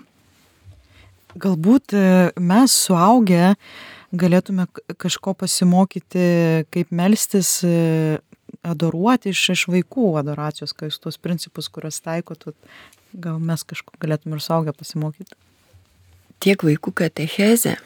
Galbūt 1.39 1.95
e, 1.97 2.05
mes 2.43 2.75
suaugę 2.75 3.55
galėtume 4.13 4.67
kažko 5.01 5.33
pasimokyti, 5.39 6.67
kaip 6.75 6.91
melstis, 6.93 7.61
e, 7.65 8.19
adoruoti 8.63 9.33
iš, 9.33 9.43
iš 9.57 9.65
vaikų 9.71 10.13
adoracijos, 10.23 10.75
kai 10.77 10.91
jūs 10.91 11.01
tuos 11.03 11.19
principus, 11.19 11.69
kuriuos 11.73 12.01
taikot, 12.05 12.47
gal 13.13 13.41
mes 13.43 13.65
kažko 13.67 13.97
galėtume 14.03 14.39
ir 14.39 14.45
suaugę 14.45 14.75
pasimokyti. 14.77 15.35
Tiek 16.43 16.63
vaikų 16.67 16.95
katechezė, 17.03 17.77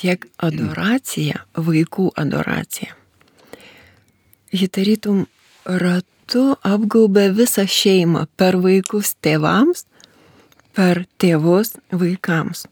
tiek 0.00 0.26
adoracija, 0.42 1.44
vaikų 1.56 2.10
adoracija. 2.20 2.96
Ji 4.52 4.68
tarytum 4.68 5.24
ratu 5.64 6.50
apgaubė 6.66 7.30
visą 7.36 7.64
šeimą 7.68 8.26
per 8.36 8.58
vaikus 8.60 9.14
tėvams, 9.24 9.86
per 10.76 11.04
tėvus 11.20 11.76
vaikams. 11.88 12.66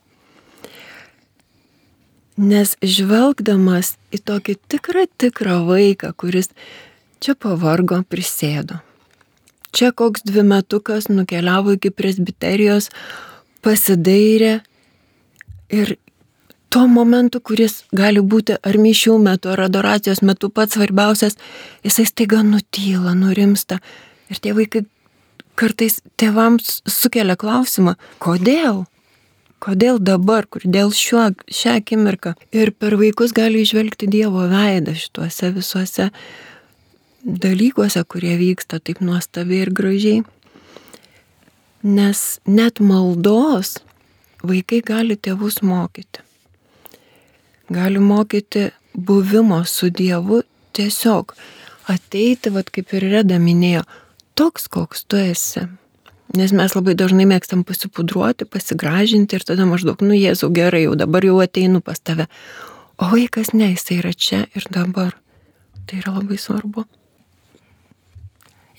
Nes 2.40 2.72
žvelgdamas 2.80 3.96
į 4.16 4.22
tokį 4.24 4.54
tikrą, 4.72 5.04
tikrą 5.20 5.58
vaiką, 5.68 6.14
kuris 6.16 6.48
čia 7.20 7.36
pavargo, 7.38 8.00
prisėdo. 8.08 8.80
Čia 9.76 9.92
koks 9.94 10.24
dvi 10.26 10.42
metukas 10.42 11.06
nukeliavo 11.12 11.76
iki 11.76 11.92
presbiterijos 11.94 12.90
pasidairė 13.62 14.60
ir 15.70 15.96
tuo 16.70 16.86
momentu, 16.90 17.40
kuris 17.42 17.84
gali 17.94 18.22
būti 18.22 18.56
ar 18.62 18.78
mišių 18.78 19.16
metu, 19.22 19.50
ar 19.52 19.66
adoracijos 19.66 20.22
metu 20.26 20.50
pats 20.50 20.78
svarbiausias, 20.78 21.36
jisai 21.86 22.06
staiga 22.08 22.42
nutyla, 22.46 23.14
nurimsta. 23.18 23.80
Ir 24.30 24.38
tie 24.42 24.54
vaikai 24.54 24.84
kartais 25.58 26.00
tėvams 26.18 26.80
sukelia 26.88 27.36
klausimą, 27.38 27.96
kodėl? 28.22 28.84
Kodėl 29.60 29.98
dabar, 30.00 30.46
kodėl 30.48 30.94
šiuo, 30.96 31.26
šią 31.52 31.74
akimirką. 31.82 32.32
Ir 32.56 32.70
per 32.72 32.96
vaikus 32.96 33.34
gali 33.36 33.60
išvelgti 33.66 34.08
Dievo 34.08 34.46
veidą 34.48 34.94
šituose 34.96 35.50
visuose 35.52 36.06
dalykuose, 37.24 38.02
kurie 38.08 38.36
vyksta 38.38 38.80
taip 38.80 39.00
nuostabiai 39.00 39.66
ir 39.66 39.72
gražiai. 39.74 40.22
Nes 41.82 42.40
net 42.46 42.80
maldos 42.80 43.78
vaikai 44.44 44.82
gali 44.84 45.16
tėvus 45.16 45.60
mokyti. 45.64 46.24
Gali 47.72 48.00
mokyti 48.02 48.70
buvimo 48.96 49.62
su 49.64 49.90
Dievu 49.90 50.42
tiesiog 50.76 51.34
ateiti, 51.88 52.50
vad 52.50 52.70
kaip 52.70 52.92
ir 52.94 53.06
Reda 53.10 53.38
minėjo, 53.42 53.84
toks, 54.38 54.68
koks 54.68 55.06
tu 55.08 55.20
esi. 55.20 55.66
Nes 56.36 56.52
mes 56.54 56.74
labai 56.76 56.94
dažnai 56.94 57.26
mėgstam 57.26 57.64
pasipudruoti, 57.66 58.46
pasigražinti 58.46 59.34
ir 59.34 59.46
tada 59.46 59.66
maždaug, 59.66 59.98
nu 60.06 60.14
Jėzau, 60.14 60.52
gerai, 60.54 60.84
jau 60.84 60.94
dabar 60.98 61.26
jau 61.26 61.40
ateinu 61.42 61.80
pas 61.82 61.98
tave. 61.98 62.28
O 63.02 63.08
vaikas 63.10 63.50
ne, 63.56 63.72
jisai 63.74 63.98
yra 63.98 64.14
čia 64.14 64.44
ir 64.54 64.68
dabar. 64.70 65.16
Tai 65.88 65.98
yra 65.98 66.14
labai 66.20 66.38
svarbu. 66.38 66.86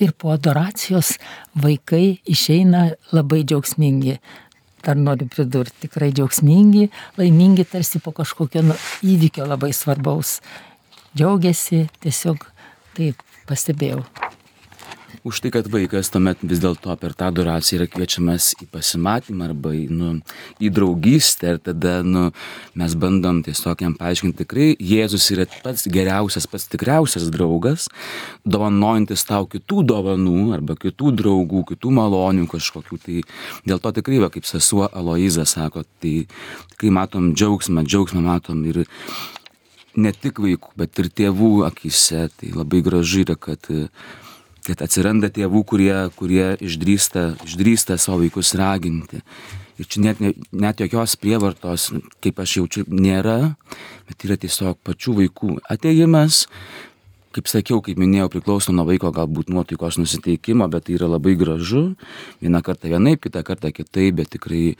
Ir 0.01 0.15
po 0.17 0.31
adoracijos 0.33 1.15
vaikai 1.63 2.21
išeina 2.25 2.87
labai 3.13 3.43
džiaugsmingi. 3.45 4.17
Dar 4.81 4.97
noriu 4.97 5.27
pridurti, 5.29 5.83
tikrai 5.85 6.09
džiaugsmingi, 6.09 6.87
laimingi 7.19 7.67
tarsi 7.69 8.01
po 8.01 8.15
kažkokio 8.17 8.65
nu, 8.65 8.77
įvykio 9.05 9.45
labai 9.45 9.69
svarbaus. 9.77 10.39
Džiaugiasi, 11.13 11.85
tiesiog 12.01 12.47
taip 12.97 13.21
pastebėjau 13.45 14.01
už 15.23 15.41
tai, 15.41 15.51
kad 15.53 15.67
vaikas 15.69 16.09
tuomet 16.09 16.41
vis 16.41 16.61
dėlto 16.63 16.95
per 16.97 17.13
tą 17.17 17.29
adoraciją 17.29 17.81
yra 17.81 17.87
kviečiamas 17.91 18.51
į 18.63 18.67
pasimatymą 18.73 19.49
arba 19.51 19.73
į, 19.77 19.83
nu, 19.93 20.13
į 20.57 20.71
draugystę 20.73 21.55
ir 21.55 21.59
tada 21.61 21.99
nu, 22.05 22.23
mes 22.77 22.95
bandom 22.97 23.43
tiesiog 23.45 23.83
jam 23.85 23.93
paaiškinti, 23.99 24.39
tikrai 24.41 24.69
Jėzus 24.81 25.27
yra 25.35 25.45
pats 25.61 25.85
geriausias, 25.91 26.47
pats 26.49 26.65
tikriausias 26.71 27.29
draugas, 27.33 27.85
dovanojantis 28.45 29.25
tau 29.29 29.45
kitų 29.51 29.83
dovanų 29.91 30.47
arba 30.57 30.77
kitų 30.79 31.13
draugų, 31.21 31.65
kitų 31.73 31.93
malonių 31.99 32.47
kažkokių. 32.51 33.01
Tai 33.05 33.19
dėl 33.69 33.83
to 33.83 33.93
tikrai, 33.99 34.21
va, 34.23 34.31
kaip 34.33 34.49
sesuo 34.49 34.87
Aloiza 34.89 35.45
sako, 35.45 35.85
tai 36.01 36.25
kai 36.81 36.89
matom 36.93 37.31
džiaugsmą, 37.35 37.85
džiaugsmą 37.85 38.25
matom 38.25 38.65
ir 38.69 38.83
ne 39.95 40.11
tik 40.15 40.41
vaikų, 40.41 40.73
bet 40.79 40.99
ir 41.03 41.11
tėvų 41.21 41.53
akise. 41.67 42.27
Tai 42.39 42.51
labai 42.57 42.81
gražu 42.85 43.25
yra, 43.25 43.37
kad 43.37 43.69
kad 44.71 44.85
atsiranda 44.85 45.27
tėvų, 45.33 45.65
kurie, 45.67 45.95
kurie 46.15 46.53
išdrįsta, 46.63 47.25
išdrįsta 47.43 47.97
savo 47.99 48.21
vaikus 48.23 48.53
raginti. 48.55 49.19
Ir 49.81 49.89
čia 49.89 50.03
net, 50.05 50.21
net 50.53 50.79
jokios 50.83 51.17
prievartos, 51.19 51.89
kaip 52.23 52.39
aš 52.39 52.59
jaučiu, 52.61 52.85
nėra, 52.87 53.55
bet 54.07 54.23
yra 54.27 54.37
tiesiog 54.39 54.79
pačių 54.85 55.17
vaikų 55.23 55.57
ateimas. 55.73 56.45
Kaip 57.31 57.47
sakiau, 57.47 57.79
kaip 57.83 57.99
minėjau, 57.99 58.27
priklauso 58.31 58.73
nuo 58.75 58.83
vaiko 58.87 59.11
galbūt 59.15 59.51
nuotaikos 59.51 59.97
nusiteikimo, 59.99 60.67
bet 60.71 60.87
tai 60.87 60.97
yra 60.97 61.07
labai 61.13 61.37
gražu. 61.39 61.93
Vieną 62.43 62.59
kartą 62.63 62.91
vienaip, 62.91 63.23
kitą 63.23 63.43
kartą 63.47 63.71
kitaip, 63.75 64.19
bet 64.19 64.33
tikrai 64.35 64.75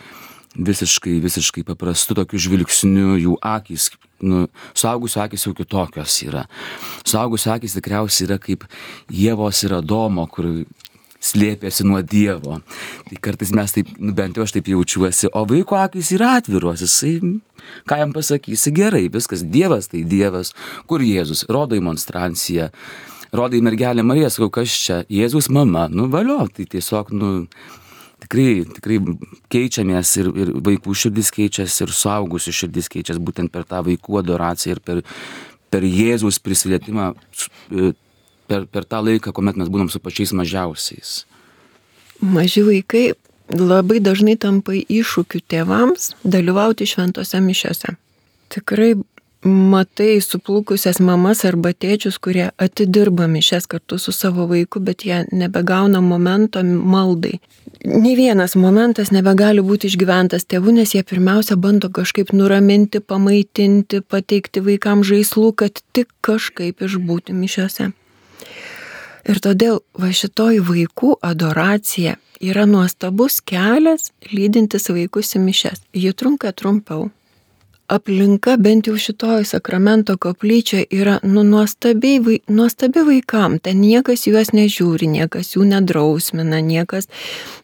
visiškai, 0.55 1.20
visiškai 1.24 1.63
paprastu 1.67 2.15
tokiu 2.17 2.39
žvilgsniu 2.41 3.15
jų 3.22 3.38
akis, 3.46 3.89
nu, 4.25 4.46
suaugusių 4.77 5.25
akis 5.25 5.48
jau 5.48 5.55
kitokios 5.58 6.17
yra. 6.25 6.46
Suaugusių 7.08 7.56
akis 7.56 7.78
tikriausiai 7.78 8.28
yra 8.30 8.39
kaip 8.41 8.65
Jėvos 9.12 9.63
ir 9.65 9.78
Adomo, 9.80 10.28
kur 10.32 10.49
slėpėsi 11.21 11.86
nuo 11.86 12.02
Dievo. 12.02 12.60
Tai 13.08 13.19
kartais 13.23 13.54
mes 13.56 13.75
taip, 13.75 13.93
nu, 14.02 14.13
bent 14.17 14.38
jau 14.38 14.45
aš 14.45 14.56
taip 14.58 14.71
jaučiuosi, 14.71 15.30
o 15.38 15.45
vaiko 15.47 15.78
akis 15.80 16.12
yra 16.17 16.36
atviros, 16.39 16.84
jisai, 16.84 17.19
ką 17.88 17.99
jam 18.02 18.15
pasakysi, 18.15 18.73
gerai, 18.75 19.06
viskas, 19.13 19.45
Dievas 19.45 19.91
tai 19.91 20.04
Dievas, 20.08 20.56
kur 20.89 21.06
Jėzus, 21.06 21.45
rodo 21.52 21.78
į 21.78 21.86
monstranciją, 21.86 22.71
rodo 23.38 23.58
į 23.58 23.63
mergelę 23.69 24.04
Mariją, 24.06 24.34
sakau, 24.34 24.49
kas 24.58 24.73
čia, 24.73 25.04
Jėzus 25.13 25.52
mama, 25.54 25.88
nu 25.93 26.10
valio, 26.12 26.41
tai 26.49 26.65
tiesiog, 26.69 27.13
nu, 27.13 27.32
tikrai, 28.32 28.65
tikrai 28.76 29.00
keičiamės 29.52 30.13
ir, 30.22 30.30
ir 30.36 30.52
vaikų 30.63 30.96
širdis 30.96 31.32
keičiasi, 31.36 31.84
ir 31.86 31.94
suaugusių 31.96 32.54
širdis 32.56 32.89
keičiasi 32.91 33.22
būtent 33.22 33.52
per 33.52 33.65
tą 33.67 33.82
vaikų 33.86 34.22
adoraciją 34.22 34.78
ir 34.78 34.84
per, 34.84 35.02
per 35.72 35.84
Jėzus 35.84 36.39
prisilietimą, 36.39 37.12
e, 37.72 37.91
per, 38.48 38.67
per 38.72 38.88
tą 38.88 39.02
laiką, 39.04 39.34
kuomet 39.36 39.60
mes 39.60 39.72
būnam 39.72 39.91
su 39.91 40.00
pačiais 40.00 40.34
mažiausiais. 40.34 41.26
Maži 42.22 42.63
vaikai 42.63 43.12
labai 43.52 44.00
dažnai 44.00 44.38
tampa 44.39 44.76
iššūkių 44.78 45.41
tėvams 45.52 46.13
dalyvauti 46.24 46.88
šventose 46.88 47.41
mišiose. 47.44 47.96
Tikrai 48.52 48.94
matai 49.45 50.19
suplūkusias 50.21 50.99
mamas 51.01 51.43
arba 51.47 51.71
tėčius, 51.73 52.19
kurie 52.21 52.49
atidirba 52.62 53.27
mišes 53.32 53.67
kartu 53.67 53.97
su 53.97 54.13
savo 54.13 54.45
vaiku, 54.49 54.80
bet 54.80 55.06
jie 55.06 55.23
nebegauna 55.32 56.01
momento 56.01 56.62
maldai. 56.63 57.39
Ne 57.86 58.13
vienas 58.15 58.56
momentas 58.56 59.10
nebegali 59.12 59.63
būti 59.65 59.89
išgyventas 59.89 60.45
tėvų, 60.45 60.75
nes 60.77 60.93
jie 60.93 61.01
pirmiausia 61.04 61.58
bando 61.58 61.89
kažkaip 61.89 62.34
nuraminti, 62.34 63.01
pamaitinti, 63.01 64.01
pateikti 64.01 64.62
vaikams 64.62 65.10
žaislų, 65.10 65.54
kad 65.58 65.82
tik 65.93 66.12
kažkaip 66.21 66.82
išbūti 66.86 67.34
mišiose. 67.34 67.91
Ir 69.30 69.39
todėl 69.41 69.82
va 69.97 70.10
šitoji 70.13 70.62
vaikų 70.65 71.15
adoracija 71.25 72.17
yra 72.41 72.65
nuostabus 72.65 73.39
kelias 73.45 74.10
lydintis 74.32 74.89
vaikus 74.89 75.36
į 75.38 75.43
mišes. 75.45 75.84
Ji 75.93 76.13
trunka 76.17 76.54
trumpiau, 76.58 77.10
aplinka, 77.91 78.56
bent 78.58 78.88
jau 78.88 78.95
šitoj 78.99 79.43
sakramento 79.49 80.15
koplyčioje, 80.21 80.86
yra 80.95 81.17
nu, 81.23 81.43
nuostabi, 81.43 82.39
nuostabi 82.47 83.04
vaikam. 83.08 83.58
Ten 83.60 83.82
niekas 83.84 84.23
juos 84.30 84.54
nežiūri, 84.56 85.10
niekas 85.12 85.54
jų 85.56 85.65
nedrausmina, 85.73 86.62
niekas 86.63 87.10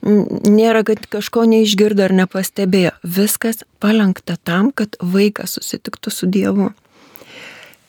nėra, 0.04 0.84
kad 0.88 1.08
kažko 1.12 1.46
neišgirdo 1.48 2.08
ar 2.08 2.16
nepastebėjo. 2.22 2.94
Viskas 3.04 3.64
palenkta 3.84 4.36
tam, 4.44 4.72
kad 4.76 5.00
vaikas 5.02 5.56
susitiktų 5.58 6.14
su 6.14 6.30
Dievu. 6.32 6.72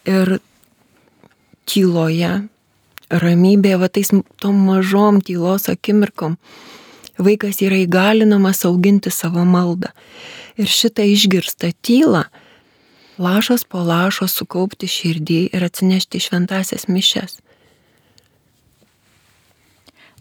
Ir 0.08 0.38
tyloje, 1.68 2.32
ramybėje, 3.10 3.82
va 3.82 3.90
tais 3.92 4.14
tom 4.40 4.62
mažom 4.68 5.20
tylos 5.24 5.68
akimirkom, 5.72 6.38
vaikas 7.18 7.62
yra 7.64 7.78
įgalinamas 7.84 8.64
auginti 8.68 9.10
savo 9.14 9.44
maldą 9.44 9.90
ir 10.58 10.70
šitą 10.70 11.06
išgirstą 11.06 11.72
tylą 11.82 12.24
lašas 13.18 13.64
po 13.64 13.82
lašo 13.82 14.28
sukaupti 14.30 14.88
širdį 14.90 15.40
ir 15.52 15.66
atsinešti 15.66 16.20
šventasias 16.22 16.86
mišes. 16.88 17.38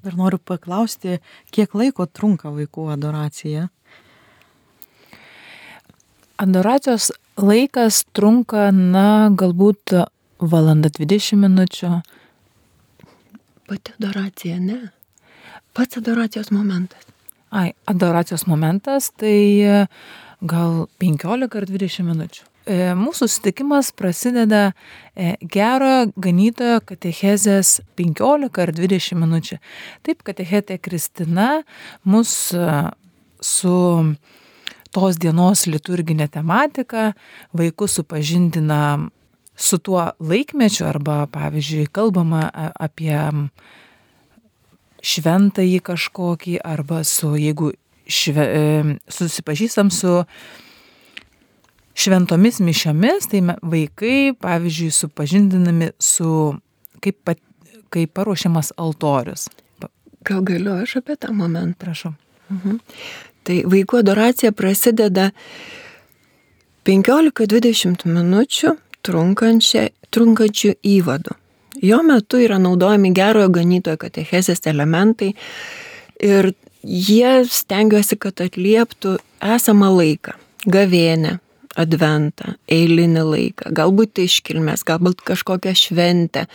Dar 0.04 0.18
noriu 0.18 0.40
paklausti, 0.40 1.20
kiek 1.52 1.74
laiko 1.78 2.06
trunka 2.06 2.52
vaikų 2.54 2.88
adoracija? 2.94 3.68
Adoracijos 6.38 7.12
laikas 7.38 8.04
trunka, 8.14 8.70
na, 8.72 9.30
galbūt 9.34 9.98
valanda 10.40 10.90
20 10.94 11.42
minučių. 11.42 11.92
Pati 13.68 13.98
adoracija, 13.98 14.60
ne. 14.62 14.97
Pats 15.78 16.00
adoracijos 16.02 16.52
momentas. 16.52 17.08
Ai, 17.50 17.72
adoracijos 17.88 18.46
momentas, 18.48 19.12
tai 19.16 19.88
gal 20.42 20.86
15 21.00 21.58
ar 21.58 21.66
20 21.66 22.06
minučių. 22.08 22.46
E, 22.68 22.92
mūsų 23.00 23.30
susitikimas 23.30 23.94
prasideda 23.96 24.74
e, 25.16 25.38
gero 25.40 26.10
ganytojo 26.20 26.82
katechezės 26.84 27.78
15 27.96 28.60
ar 28.60 28.74
20 28.76 29.22
minučių. 29.22 29.58
Taip, 30.04 30.26
katechetė 30.28 30.76
Kristina 30.84 31.62
mus 32.04 32.52
e, 32.52 32.66
su 33.40 33.78
tos 34.92 35.20
dienos 35.22 35.64
liturginė 35.70 36.28
tematika 36.34 37.14
vaikus 37.56 37.96
supažindina 38.02 38.82
su 39.56 39.80
tuo 39.80 40.04
laikmečiu 40.20 40.90
arba, 40.90 41.22
pavyzdžiui, 41.32 41.88
kalbama 41.96 42.50
apie 42.76 43.16
šventąjį 45.04 45.82
kažkokį 45.86 46.58
arba 46.66 47.04
su, 47.08 47.34
jeigu 47.38 47.72
šve, 48.08 48.46
e, 48.46 48.96
susipažįstam 49.12 49.92
su 49.92 50.24
šventomis 51.98 52.60
mišiomis, 52.62 53.30
tai 53.32 53.42
vaikai, 53.62 54.34
pavyzdžiui, 54.42 54.92
supažindinami 54.94 55.92
su 56.00 56.56
kaip, 57.02 57.18
pat, 57.24 57.42
kaip 57.90 58.14
paruošiamas 58.14 58.74
altorius. 58.78 59.48
Gal 60.28 60.44
galiu 60.44 60.76
aš 60.82 61.00
apie 61.02 61.16
tą 61.16 61.32
momentą? 61.34 61.80
Prašau. 61.86 62.14
Mhm. 62.52 62.80
Tai 63.48 63.58
vaikų 63.72 64.02
adoracija 64.04 64.52
prasideda 64.52 65.32
15-20 66.88 68.06
minučių 68.08 68.74
trunkančių 69.08 70.74
įvadų. 70.84 71.36
Jo 71.82 72.02
metu 72.04 72.40
yra 72.42 72.58
naudojami 72.62 73.12
gerojo 73.16 73.50
ganytojo 73.54 74.00
katechezės 74.02 74.64
elementai 74.70 75.34
ir 76.24 76.54
jie 76.84 77.34
stengiuosi, 77.46 78.18
kad 78.18 78.42
atlieptų 78.42 79.18
esamą 79.56 79.92
laiką, 79.94 80.34
gavėnę, 80.66 81.38
adventą, 81.78 82.56
eilinį 82.72 83.24
laiką, 83.28 83.72
galbūt 83.78 84.24
iškilmės, 84.24 84.84
galbūt 84.88 85.22
kažkokią 85.28 85.74
šventę, 85.78 86.48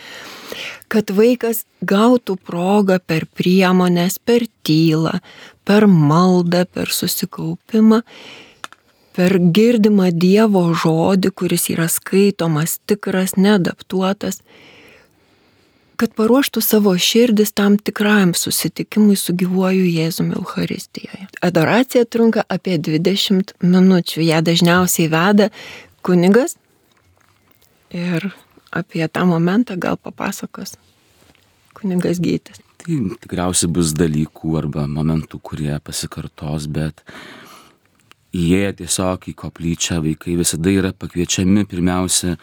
kad 0.91 1.13
vaikas 1.15 1.63
gautų 1.87 2.35
progą 2.43 2.99
per 2.99 3.25
priemonės, 3.37 4.19
per 4.19 4.45
tylą, 4.67 5.19
per 5.63 5.87
maldą, 5.87 6.65
per 6.67 6.91
susikaupimą, 6.91 8.01
per 9.13 9.37
girdimą 9.55 10.09
Dievo 10.11 10.65
žodį, 10.75 11.31
kuris 11.37 11.69
yra 11.71 11.87
skaitomas, 11.91 12.79
tikras, 12.89 13.37
neadaptuotas, 13.37 14.41
kad 15.99 16.13
paruoštų 16.17 16.61
savo 16.63 16.93
širdis 16.97 17.53
tam 17.55 17.77
tikrajam 17.77 18.33
susitikimui 18.37 19.15
su 19.19 19.35
gyvuoju 19.37 19.85
Jėzumi 19.87 20.37
Euharistijoje. 20.39 21.27
Adoracija 21.45 22.05
trunka 22.05 22.43
apie 22.49 22.77
20 22.77 23.55
minučių, 23.61 24.23
ją 24.25 24.41
dažniausiai 24.45 25.09
veda 25.11 25.49
kunigas 26.05 26.57
ir 27.93 28.31
apie 28.73 29.05
tą 29.07 29.25
momentą 29.29 29.77
gal 29.77 29.97
papasakos 29.97 30.77
kunigas 31.77 32.21
gytis. 32.23 32.59
Tai 32.83 32.97
tikriausiai 33.23 33.71
bus 33.71 33.93
dalykų 33.95 34.57
arba 34.59 34.87
momentų, 34.91 35.39
kurie 35.39 35.77
pasikartos, 35.83 36.67
bet 36.67 37.03
įėję 38.33 38.73
tiesiog 38.81 39.29
į 39.29 39.35
koplyčią 39.39 40.01
vaikai 40.03 40.35
visada 40.39 40.73
yra 40.73 40.91
pakviečiami 40.91 41.67
pirmiausia 41.69 42.35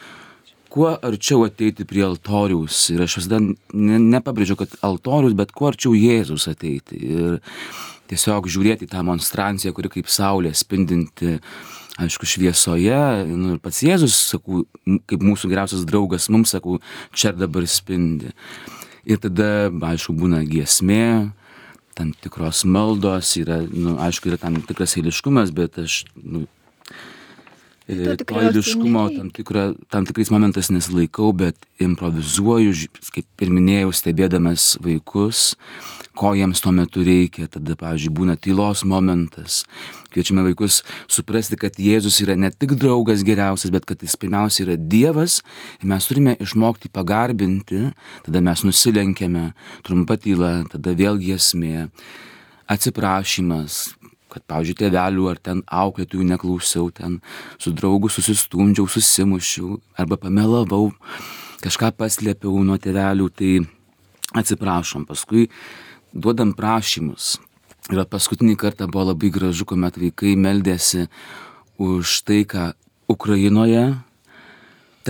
kuo 0.71 0.93
arčiau 0.95 1.45
ateiti 1.47 1.87
prie 1.89 2.05
altoriaus. 2.07 2.87
Ir 2.95 3.03
aš 3.05 3.19
visada 3.21 3.41
ne, 3.43 3.99
nepabrėžiu, 4.15 4.57
kad 4.61 4.77
altorius, 4.87 5.37
bet 5.39 5.55
kuo 5.57 5.71
arčiau 5.71 5.97
Jėzus 5.99 6.47
ateiti. 6.51 7.01
Ir 7.01 7.41
tiesiog 8.11 8.49
žiūrėti 8.51 8.89
tą 8.91 9.03
monstranciją, 9.07 9.75
kuri 9.77 9.91
kaip 9.93 10.11
saulė 10.11 10.53
spindinti, 10.57 11.39
aišku, 12.01 12.29
šviesoje. 12.29 13.01
Nu, 13.31 13.57
ir 13.57 13.63
pats 13.63 13.83
Jėzus, 13.87 14.17
sakau, 14.35 14.65
kaip 15.11 15.27
mūsų 15.27 15.51
geriausias 15.53 15.85
draugas, 15.89 16.31
mums, 16.33 16.55
sakau, 16.55 16.79
čia 17.13 17.35
dabar 17.37 17.67
spindi. 17.71 18.33
Ir 19.09 19.21
tada, 19.23 19.69
aišku, 19.91 20.15
būna 20.17 20.43
giesmė, 20.49 21.33
tam 21.99 22.15
tikros 22.23 22.63
maldos, 22.69 23.35
yra, 23.41 23.61
nu, 23.67 23.97
aišku, 24.01 24.31
yra 24.31 24.39
tam 24.41 24.61
tikras 24.65 24.97
eiliškumas, 25.01 25.53
bet 25.57 25.81
aš, 25.83 26.05
nu, 26.21 26.47
To 27.91 28.39
eiliškumo 28.39 29.09
tam, 29.17 29.31
tikra, 29.35 29.71
tam 29.91 30.05
tikrais 30.07 30.31
momentais 30.31 30.69
nesilaikau, 30.71 31.33
bet 31.35 31.57
improvizuoju, 31.83 32.75
kaip 33.11 33.43
ir 33.43 33.51
minėjau, 33.51 33.91
stebėdamas 33.97 34.77
vaikus, 34.85 35.57
ko 36.15 36.31
jiems 36.39 36.63
tuo 36.63 36.71
metu 36.77 37.03
reikia. 37.07 37.49
Tada, 37.51 37.75
pavyzdžiui, 37.81 38.13
būna 38.15 38.37
tylos 38.39 38.85
momentas. 38.87 39.65
Kviečiame 40.15 40.45
vaikus 40.47 40.81
suprasti, 41.11 41.59
kad 41.59 41.79
Jėzus 41.83 42.21
yra 42.23 42.37
ne 42.39 42.53
tik 42.55 42.77
draugas 42.79 43.25
geriausias, 43.27 43.75
bet 43.75 43.89
kad 43.89 44.03
jis 44.03 44.19
pirmiausia 44.21 44.69
yra 44.69 44.79
Dievas 44.79 45.41
ir 45.81 45.91
mes 45.91 46.07
turime 46.07 46.37
išmokti 46.39 46.93
pagarbinti, 46.95 47.89
tada 48.27 48.43
mes 48.45 48.67
nusilenkėme, 48.67 49.51
trumpa 49.87 50.19
tyla, 50.21 50.61
tada 50.71 50.95
vėl 50.99 51.19
giesmė, 51.23 51.89
atsiprašymas, 52.71 53.83
kad, 54.31 54.45
pavyzdžiui, 54.51 54.79
tėvelių 54.85 55.29
ar 55.31 55.41
ten 55.43 55.63
auklėtųjų 55.67 56.27
neklausiau, 56.33 56.89
ten 56.95 57.19
su 57.61 57.75
draugu 57.77 58.11
susistumdžiau, 58.13 58.89
susimušiau 58.91 59.79
arba 59.99 60.19
pamelavau, 60.21 60.91
kažką 61.65 61.93
paslėpiau 61.99 62.65
nuo 62.67 62.79
tėvelių, 62.81 63.29
tai 63.35 63.53
atsiprašom, 64.41 65.07
paskui 65.09 65.49
duodam 66.13 66.55
prašymus. 66.57 67.39
Ir 67.91 68.05
paskutinį 68.07 68.55
kartą 68.61 68.87
buvo 68.87 69.09
labai 69.11 69.33
gražu, 69.35 69.67
kuomet 69.67 69.97
vaikai 69.99 70.37
meldėsi 70.39 71.09
už 71.81 72.21
tai, 72.29 72.45
ką 72.47 72.71
Ukrainoje, 73.11 73.97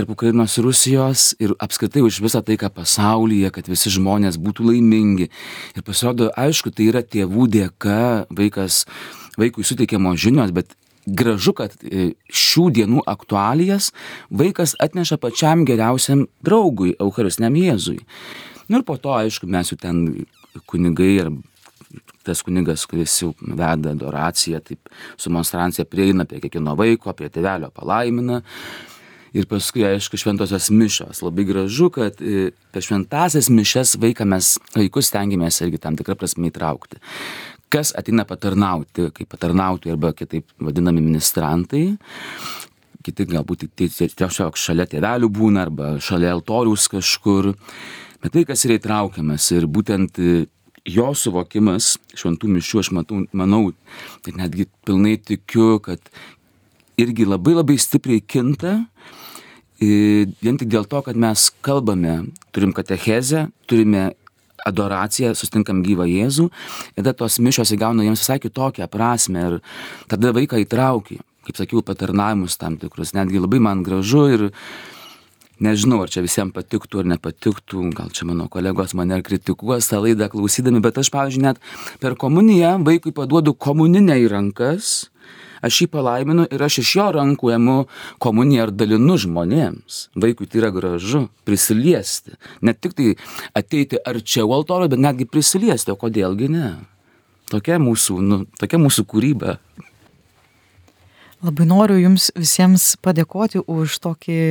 tarp 0.01 0.15
Ukrainos 0.17 0.57
ir 0.57 0.65
Rusijos 0.65 1.35
ir 1.37 1.53
apskritai 1.61 2.01
už 2.01 2.23
visą 2.25 2.41
tai, 2.41 2.57
ką 2.57 2.71
pasaulyje, 2.73 3.51
kad 3.53 3.69
visi 3.69 3.93
žmonės 3.93 4.39
būtų 4.41 4.71
laimingi. 4.71 5.29
Ir 5.77 5.85
pasirodo, 5.85 6.31
aišku, 6.41 6.73
tai 6.73 6.89
yra 6.89 7.03
tėvų 7.05 7.49
dėka, 7.53 8.31
vaikas, 8.33 8.87
vaikui 9.37 9.67
suteikiamos 9.67 10.17
žinios, 10.23 10.55
bet 10.57 10.73
gražu, 11.05 11.53
kad 11.57 11.77
e, 11.85 12.15
šių 12.33 12.71
dienų 12.79 13.05
aktualijas 13.11 13.91
vaikas 14.33 14.73
atneša 14.81 15.21
pačiam 15.21 15.67
geriausiam 15.69 16.25
draugui, 16.45 16.95
Eucharistiniam 16.97 17.61
Jėzui. 17.61 18.01
Nu 18.73 18.81
ir 18.81 18.87
po 18.89 18.97
to, 18.97 19.13
aišku, 19.19 19.51
mes 19.51 19.73
jau 19.73 19.77
ten 19.81 20.05
kunigai 20.71 21.13
ir 21.19 21.33
tas 22.25 22.41
kunigas, 22.47 22.87
kuris 22.89 23.17
jau 23.23 23.35
veda 23.41 23.93
adoraciją, 23.93 24.61
taip 24.65 24.93
su 25.19 25.33
monstrancija 25.33 25.85
prieina 25.89 26.25
prie 26.29 26.41
kiekvieno 26.41 26.77
vaiko, 26.79 27.13
prie 27.17 27.31
tėvelio 27.33 27.73
palaimina. 27.75 28.41
Ir 29.37 29.47
paskui, 29.47 29.85
aišku, 29.87 30.19
šventosios 30.19 30.71
mišos. 30.75 31.21
Labai 31.23 31.45
gražu, 31.47 31.87
kad 31.95 32.19
e, 32.19 32.51
per 32.75 32.83
šventasias 32.83 33.47
mišes 33.53 33.95
vaiką 34.03 34.27
mes, 34.27 34.57
vaikus 34.75 35.11
stengiamės 35.13 35.61
irgi 35.63 35.79
tam 35.83 35.99
tikrą 35.99 36.17
prasme 36.19 36.51
įtraukti. 36.51 36.99
Kas 37.71 37.93
ateina 37.95 38.25
patarnauti, 38.27 39.13
kaip 39.15 39.31
patarnauti 39.31 39.93
arba 39.93 40.11
kitaip 40.19 40.51
vadinami 40.59 41.05
ministrantai, 41.05 41.85
kiti 43.07 43.27
galbūt 43.31 43.69
tik 43.69 43.93
tie- 43.95 44.11
tiesiog 44.11 44.59
šalia 44.59 44.89
tėvelių 44.91 45.31
būna 45.31 45.69
arba 45.69 45.93
šalia 46.03 46.33
altoriaus 46.35 46.89
kažkur. 46.91 47.55
Bet 48.21 48.35
tai, 48.35 48.45
kas 48.45 48.67
yra 48.67 48.81
įtraukiamas 48.81 49.47
ir 49.55 49.71
būtent 49.71 50.19
e, 50.19 50.47
jo 50.91 51.15
suvokimas 51.15 51.95
šventų 52.19 52.51
mišių, 52.57 52.83
aš 52.83 52.91
matau, 52.99 53.23
manau, 53.33 53.73
ir 54.27 54.35
netgi 54.35 54.67
pilnai 54.85 55.17
tikiu, 55.23 55.79
kad 55.79 56.01
irgi 57.01 57.25
labai 57.25 57.55
labai 57.55 57.79
stipriai 57.79 58.21
kinta. 58.21 58.87
E, 59.81 60.27
Vien 60.45 60.61
tik 60.61 60.71
dėl 60.71 60.87
to, 60.89 61.01
kad 61.07 61.17
mes 61.17 61.49
kalbame, 61.65 62.21
turim 62.55 62.75
katechezę, 62.77 63.49
turime 63.71 64.11
adoraciją, 64.67 65.33
sustinkam 65.39 65.83
gyvą 65.85 66.07
Jėzų, 66.09 66.47
ir 66.93 67.01
tada 67.01 67.15
tos 67.17 67.39
mišos 67.43 67.73
įgauna 67.77 68.05
jiems 68.05 68.23
visai 68.23 68.39
kitokią 68.43 68.89
prasme 68.93 69.43
ir 69.47 69.59
tada 70.11 70.35
vaiką 70.37 70.61
įtraukia, 70.65 71.21
kaip 71.49 71.61
sakiau, 71.61 71.83
patarnavimus 71.87 72.59
tam 72.61 72.77
tikrus, 72.81 73.15
netgi 73.17 73.41
labai 73.41 73.61
man 73.65 73.85
gražu 73.87 74.27
ir 74.35 74.47
nežinau, 75.61 76.01
ar 76.05 76.13
čia 76.13 76.25
visiems 76.25 76.55
patiktų 76.57 77.03
ar 77.03 77.11
nepatiktų, 77.15 77.87
gal 77.97 78.13
čia 78.17 78.27
mano 78.29 78.49
kolegos 78.53 78.95
mane 78.97 79.21
kritikuos 79.25 79.89
tą 79.91 80.01
laidą 80.05 80.31
klausydami, 80.33 80.81
bet 80.85 81.01
aš, 81.01 81.13
pavyzdžiui, 81.13 81.45
net 81.45 81.61
per 82.03 82.17
komuniją 82.21 82.79
vaikui 82.87 83.13
paduodu 83.17 83.55
komuninę 83.55 84.17
į 84.25 84.31
rankas, 84.33 85.11
aš 85.65 85.83
jį 85.83 85.89
palaiminu 85.95 86.47
ir 86.51 86.63
aš 86.65 86.81
iš 86.83 86.93
jo 86.99 87.07
rankų 87.17 87.53
ėmu 87.57 87.77
komuniją 88.23 88.69
ir 88.69 88.75
dalinu 88.75 89.19
žmonėms. 89.21 90.01
Vaikui 90.17 90.49
tai 90.51 90.63
yra 90.63 90.73
gražu 90.75 91.27
prisiliesti. 91.49 92.37
Ne 92.65 92.75
tik 92.75 92.97
tai 92.99 93.15
ateiti 93.57 94.01
arčiau 94.01 94.53
altorių, 94.57 94.91
bet 94.95 95.05
netgi 95.05 95.29
prisiliesti, 95.29 95.93
o 95.93 96.01
kodėlgi 96.01 96.51
ne. 96.53 96.73
Tokia 97.51 97.81
mūsų, 97.83 98.19
nu, 98.23 98.43
tokia 98.61 98.79
mūsų 98.79 99.07
kūryba. 99.11 99.59
Labai 101.41 101.65
noriu 101.65 101.97
Jums 101.97 102.29
visiems 102.37 102.93
padėkoti 103.01 103.63
už 103.65 103.97
tokį 104.05 104.43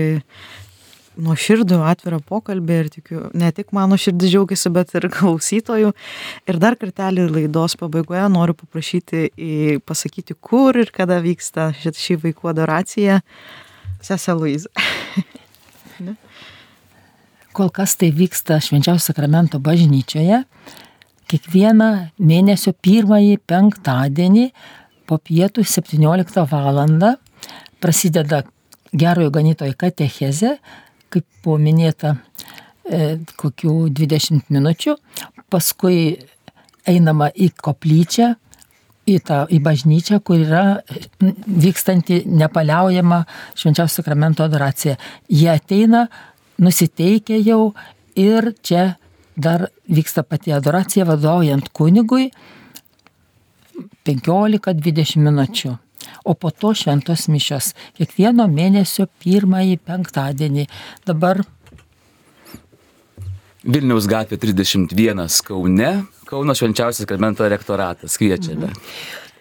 nuoširdų 1.17 1.80
atvirą 1.89 2.19
pokalbį 2.26 2.78
ir 2.84 2.89
tikiu, 2.93 3.22
ne 3.38 3.50
tik 3.56 3.74
mano 3.76 3.98
širdis 4.00 4.32
džiaugiasi, 4.34 4.72
bet 4.76 4.93
ir 4.98 5.10
klausytojų. 5.15 5.93
Ir 6.50 6.60
dar 6.62 6.78
kartelį 6.80 7.28
laidos 7.34 7.78
pabaigoje 7.80 8.28
noriu 8.34 8.56
paprašyti 8.60 9.30
pasakyti, 9.88 10.38
kur 10.39 10.78
ir 10.80 10.93
kada 10.95 11.19
vyksta 11.24 11.72
ši, 11.80 11.95
ši 11.98 12.19
vaikų 12.26 12.54
adoracija. 12.54 13.22
Sese 14.06 14.36
Luiza. 14.38 14.69
Kol 17.56 17.72
kas 17.76 17.98
tai 18.00 18.12
vyksta 18.15 18.60
švenčiausio 18.63 19.10
sakramento 19.10 19.60
bažnyčioje. 19.60 20.43
Kiekvieną 21.30 21.89
mėnesio 22.26 22.72
pirmąjį 22.74 23.36
penktadienį 23.50 24.45
po 25.10 25.17
pietų 25.17 25.65
17 25.65 26.45
val. 26.50 26.80
prasideda 27.80 28.43
gerojo 28.93 29.32
ganytojo 29.32 29.74
katechezė, 29.78 30.58
kaip 31.13 31.26
buvo 31.43 31.58
minėta, 31.62 32.15
e, 32.86 33.17
kokių 33.39 33.89
20 33.95 34.52
minučių. 34.54 34.95
Paskui 35.50 36.19
einama 36.89 37.30
į 37.34 37.52
koplyčią, 37.58 38.34
į, 39.10 39.17
tą, 39.26 39.43
į 39.50 39.60
bažnyčią, 39.65 40.19
kur 40.26 40.41
yra 40.43 40.63
vykstanti 41.19 42.24
nepaliaujama 42.30 43.24
švenčiausio 43.58 44.02
sakramento 44.02 44.45
adoracija. 44.45 44.98
Jie 45.30 45.50
ateina, 45.54 46.06
nusiteikia 46.62 47.39
jau 47.41 47.74
ir 48.19 48.54
čia 48.62 48.93
dar 49.39 49.69
vyksta 49.88 50.24
pati 50.28 50.54
adoracija 50.54 51.08
vadovaujant 51.08 51.72
kunigui. 51.74 52.30
15-20 54.06 55.22
minučių. 55.24 55.78
O 56.30 56.36
po 56.38 56.52
to 56.54 56.76
šventos 56.78 57.26
mišios 57.32 57.72
kiekvieno 57.98 58.46
mėnesio 58.52 59.08
pirmąjį 59.24 59.80
penktadienį. 59.88 60.68
Dabar 61.10 61.42
Vilniaus 63.65 64.06
gatvė 64.08 64.38
31 64.39 65.26
Kaune, 65.44 65.89
Kauno 66.30 66.54
švenčiausias 66.54 67.04
sakramento 67.04 67.48
rektoratas. 67.50 68.20
Kviečiame. 68.22 68.70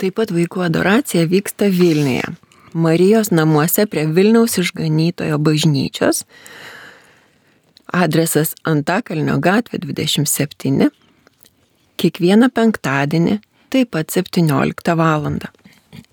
Taip 0.01 0.17
pat 0.17 0.33
vaikų 0.33 0.65
adoracija 0.65 1.27
vyksta 1.29 1.69
Vilniuje. 1.69 2.25
Marijos 2.73 3.29
namuose 3.33 3.85
prie 3.91 4.07
Vilniaus 4.09 4.57
išganytojo 4.63 5.37
bažnyčios. 5.45 6.23
Adresas 7.93 8.55
Antakalnio 8.69 9.37
gatvė 9.45 9.83
27. 9.85 10.89
Kiekvieną 12.01 12.49
penktadienį, 12.55 13.39
taip 13.73 13.93
pat 13.97 14.13
17 14.15 14.97
val. 14.97 15.29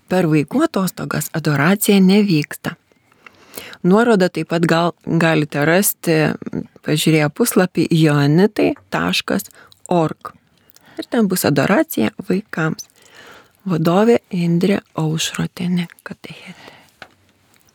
Per 0.06 0.28
vaikų 0.30 0.62
atostogas 0.68 1.26
adoracija 1.36 1.98
nevyksta. 2.00 2.70
Nuorodą 3.86 4.26
taip 4.32 4.48
pat 4.52 4.62
gal, 4.68 4.92
galite 5.06 5.64
rasti, 5.66 6.12
pažiūrėję 6.86 7.28
puslapį 7.34 7.86
joanitai.org. 7.90 10.32
Ir 10.96 11.04
ten 11.10 11.28
bus 11.28 11.44
adoracija 11.48 12.10
vaikams. 12.28 12.82
Vadovė 13.66 14.18
Indrė 14.30 14.80
Aušrotinė 14.94 15.86
katechetė. 16.06 16.76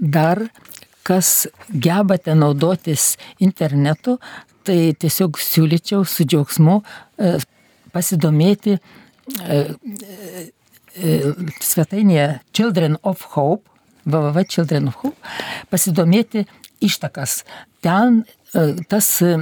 dar, 0.02 0.50
kas 1.04 1.48
gebate 1.70 2.36
naudotis 2.36 3.17
internetu, 3.39 4.17
tai 4.65 4.94
tiesiog 4.98 5.38
siūlyčiau 5.41 6.06
su 6.08 6.26
džiaugsmu 6.26 6.82
e, 6.82 7.36
pasidomėti 7.94 8.78
e, 8.78 8.82
svetainėje 11.62 12.39
Children 12.54 12.97
of 13.04 13.23
Hope, 13.36 13.67
www 14.06 14.45
Children 14.49 14.89
of 14.91 14.97
Hope, 15.04 15.17
pasidomėti 15.71 16.45
ištakas. 16.82 17.41
Ten 17.86 18.23
e, 18.54 18.73
tas 18.89 19.08
e, 19.21 19.36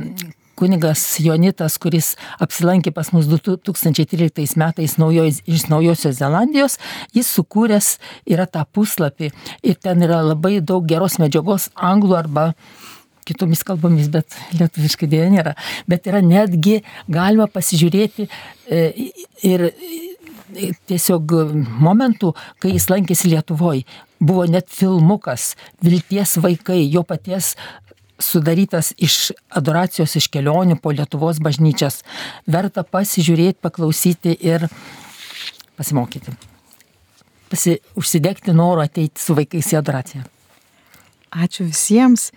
kunigas 0.59 1.01
Jonitas, 1.23 1.77
kuris 1.79 2.13
apsilankė 2.43 2.91
pas 2.95 3.13
mus 3.15 3.29
2013 3.31 4.59
metais 4.59 4.97
naujoj, 4.99 5.39
iš 5.47 5.67
Naujosios 5.71 6.19
Zelandijos, 6.19 6.77
jis 7.15 7.31
sukūręs 7.37 7.95
yra 8.27 8.47
tą 8.49 8.65
puslapį 8.67 9.31
ir 9.63 9.79
ten 9.79 10.03
yra 10.05 10.21
labai 10.25 10.59
daug 10.59 10.87
geros 10.89 11.19
medžiagos 11.21 11.69
anglų 11.75 12.19
arba 12.19 12.49
kitomis 13.29 13.61
kalbomis, 13.63 14.09
bet 14.11 14.35
lietuviškai 14.57 15.07
dėja 15.09 15.29
nėra. 15.31 15.55
Bet 15.89 16.07
yra 16.09 16.21
netgi 16.25 16.79
galima 17.07 17.45
pasižiūrėti 17.51 18.25
e, 18.25 19.09
ir 19.45 19.69
e, 19.69 19.73
tiesiog 20.89 21.33
momentų, 21.81 22.33
kai 22.61 22.73
jis 22.75 22.89
lankėsi 22.91 23.33
Lietuvoje. 23.33 23.85
Buvo 24.19 24.43
net 24.51 24.67
filmukas 24.73 25.53
Vilties 25.83 26.35
vaikai, 26.43 26.81
jo 26.91 27.05
paties 27.07 27.53
sudarytas 28.19 28.91
iš 28.99 29.31
adoracijos 29.55 30.17
iš 30.19 30.27
kelionių 30.33 30.79
po 30.83 30.91
Lietuvos 30.91 31.39
bažnyčias. 31.43 32.01
Verta 32.47 32.83
pasižiūrėti, 32.83 33.61
paklausyti 33.63 34.35
ir 34.43 34.67
pasimokyti. 35.79 36.35
Pasi, 37.49 37.79
užsidegti 37.97 38.53
noro 38.53 38.83
ateiti 38.83 39.21
su 39.23 39.33
vaikais 39.37 39.71
į 39.73 39.79
adoraciją. 39.79 40.25
Ačiū 41.29 41.65
visiems. 41.69 42.29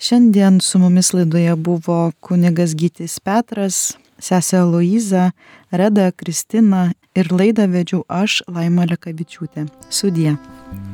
Šiandien 0.00 0.60
su 0.64 0.80
mumis 0.80 1.12
laidoje 1.12 1.54
buvo 1.56 2.12
kunigas 2.24 2.74
Gytis 2.76 3.18
Petras, 3.20 3.98
sesė 4.18 4.62
Luiza, 4.66 5.32
Reda 5.72 6.10
Kristina 6.12 6.88
ir 7.18 7.32
laidą 7.32 7.68
vedžiau 7.70 8.04
aš, 8.08 8.42
Laima 8.48 8.86
Lekavičiūtė. 8.90 9.68
Sudie. 9.90 10.36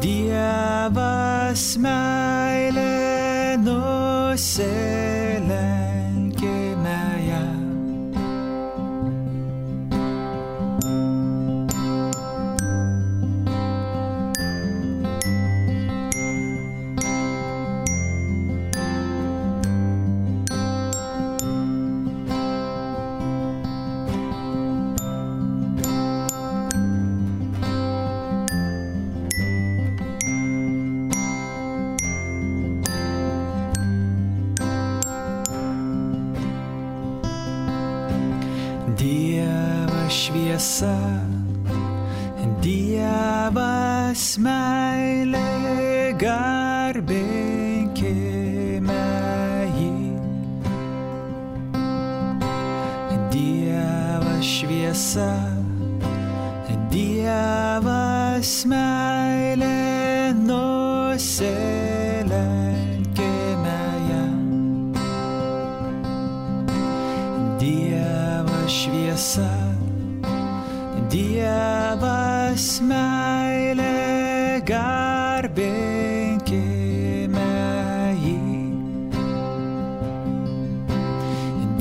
Dievas 0.00 1.76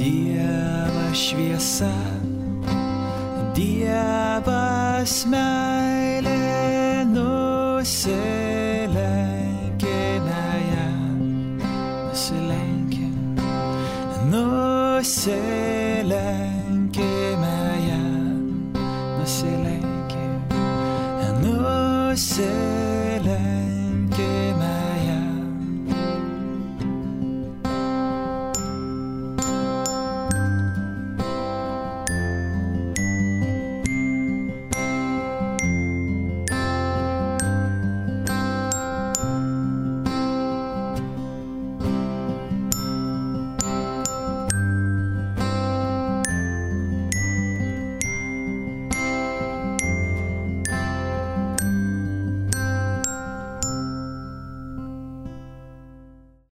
Dievas 0.07 1.19
šviesa, 1.19 1.91
Dievas 3.57 5.15
meilė, 5.27 5.86